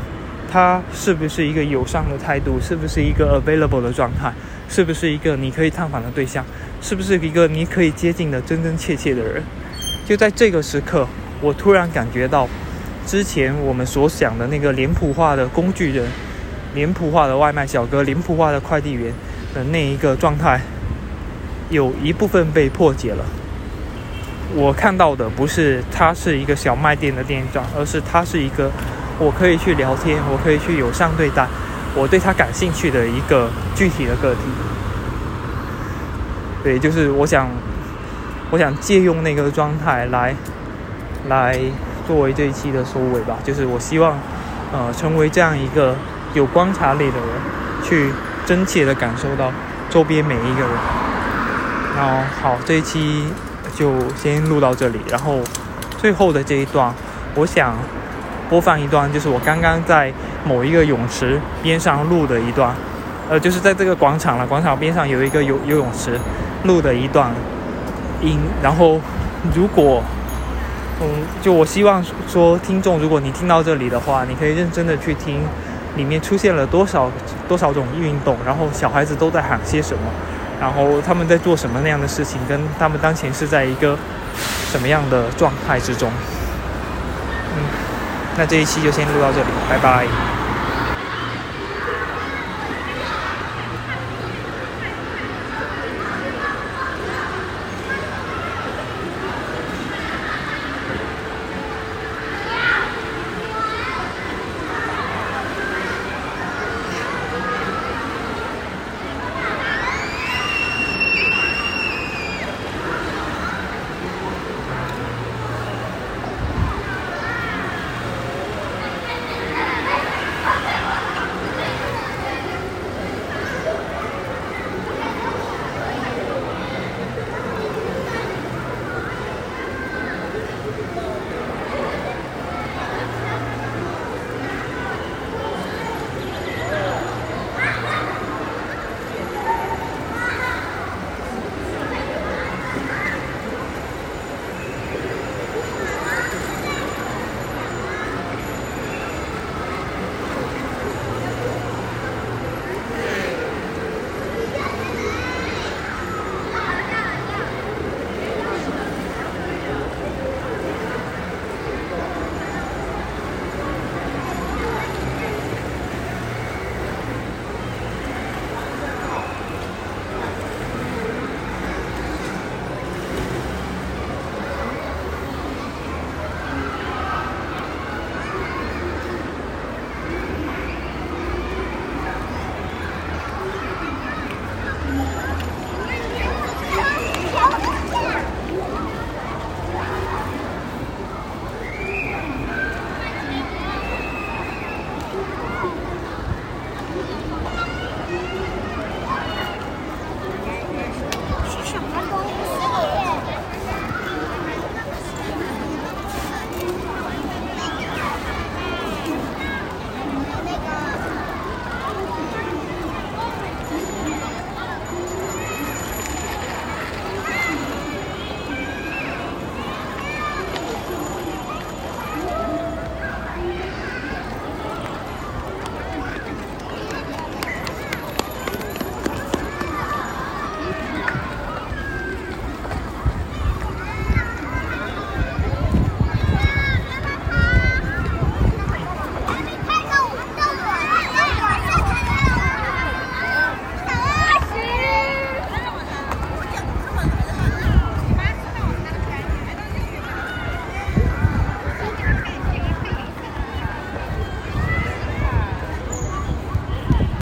[0.51, 4.32] 他是不是一个友善的态度，是不是一个 available 的状态，
[4.69, 6.45] 是不是一个你可以探访的对象，
[6.80, 9.41] 是不是一个你可以接近的真真切切的人？
[10.05, 11.07] 就在这个时刻，
[11.41, 12.47] 我突然感觉到，
[13.07, 16.05] 之前我们所想的那个脸谱化的工具人、
[16.76, 19.11] 脸谱化的外卖小哥、脸谱化的快递员
[19.55, 20.61] 的那一个状态。
[21.72, 23.26] 有一部分被破解了。
[24.53, 28.69] 我看到的不是他是一个小卖店的店长，而是他是一个
[29.17, 31.47] 我可以去聊天，我可以去友善对待，
[31.95, 34.41] 我对他感兴趣的一个具体的个体。
[36.63, 37.47] 对，就是我想，
[38.51, 40.36] 我想借用那个状态来，
[41.30, 41.57] 来
[42.05, 43.38] 作为这一期的收尾吧。
[43.45, 44.19] 就是我希望，
[44.74, 45.95] 呃，成为这样一个
[46.34, 47.28] 有观察力的人，
[47.84, 48.11] 去
[48.45, 49.51] 真切的感受到
[49.89, 51.01] 周边每一个人。
[51.95, 53.25] 然后好，这一期
[53.75, 54.99] 就先录到这里。
[55.09, 55.39] 然后
[55.97, 56.93] 最后的这一段，
[57.35, 57.75] 我想
[58.49, 60.11] 播放一段，就是我刚刚在
[60.45, 62.73] 某一个泳池边上录的一段，
[63.29, 66.19] 呃，就是在这个广场了，广场边上有一个游游泳池
[66.63, 67.31] 录的一段
[68.21, 68.39] 音。
[68.63, 68.99] 然后
[69.55, 70.01] 如果，
[71.01, 71.07] 嗯，
[71.41, 75.41] 就我希望说，听众，如果你听到这里的话，你可以认真的去听，
[75.95, 77.11] 里面出现了多少
[77.47, 80.03] 多少种运动，然后小孩子都在喊些什么。
[80.62, 83.97] 然后他们在做什么那样的事情，跟他们当前是在一个
[84.72, 86.12] 什么样的状态之中？
[87.57, 87.66] 嗯，
[88.38, 90.05] 那这一期就先录到这里，拜拜。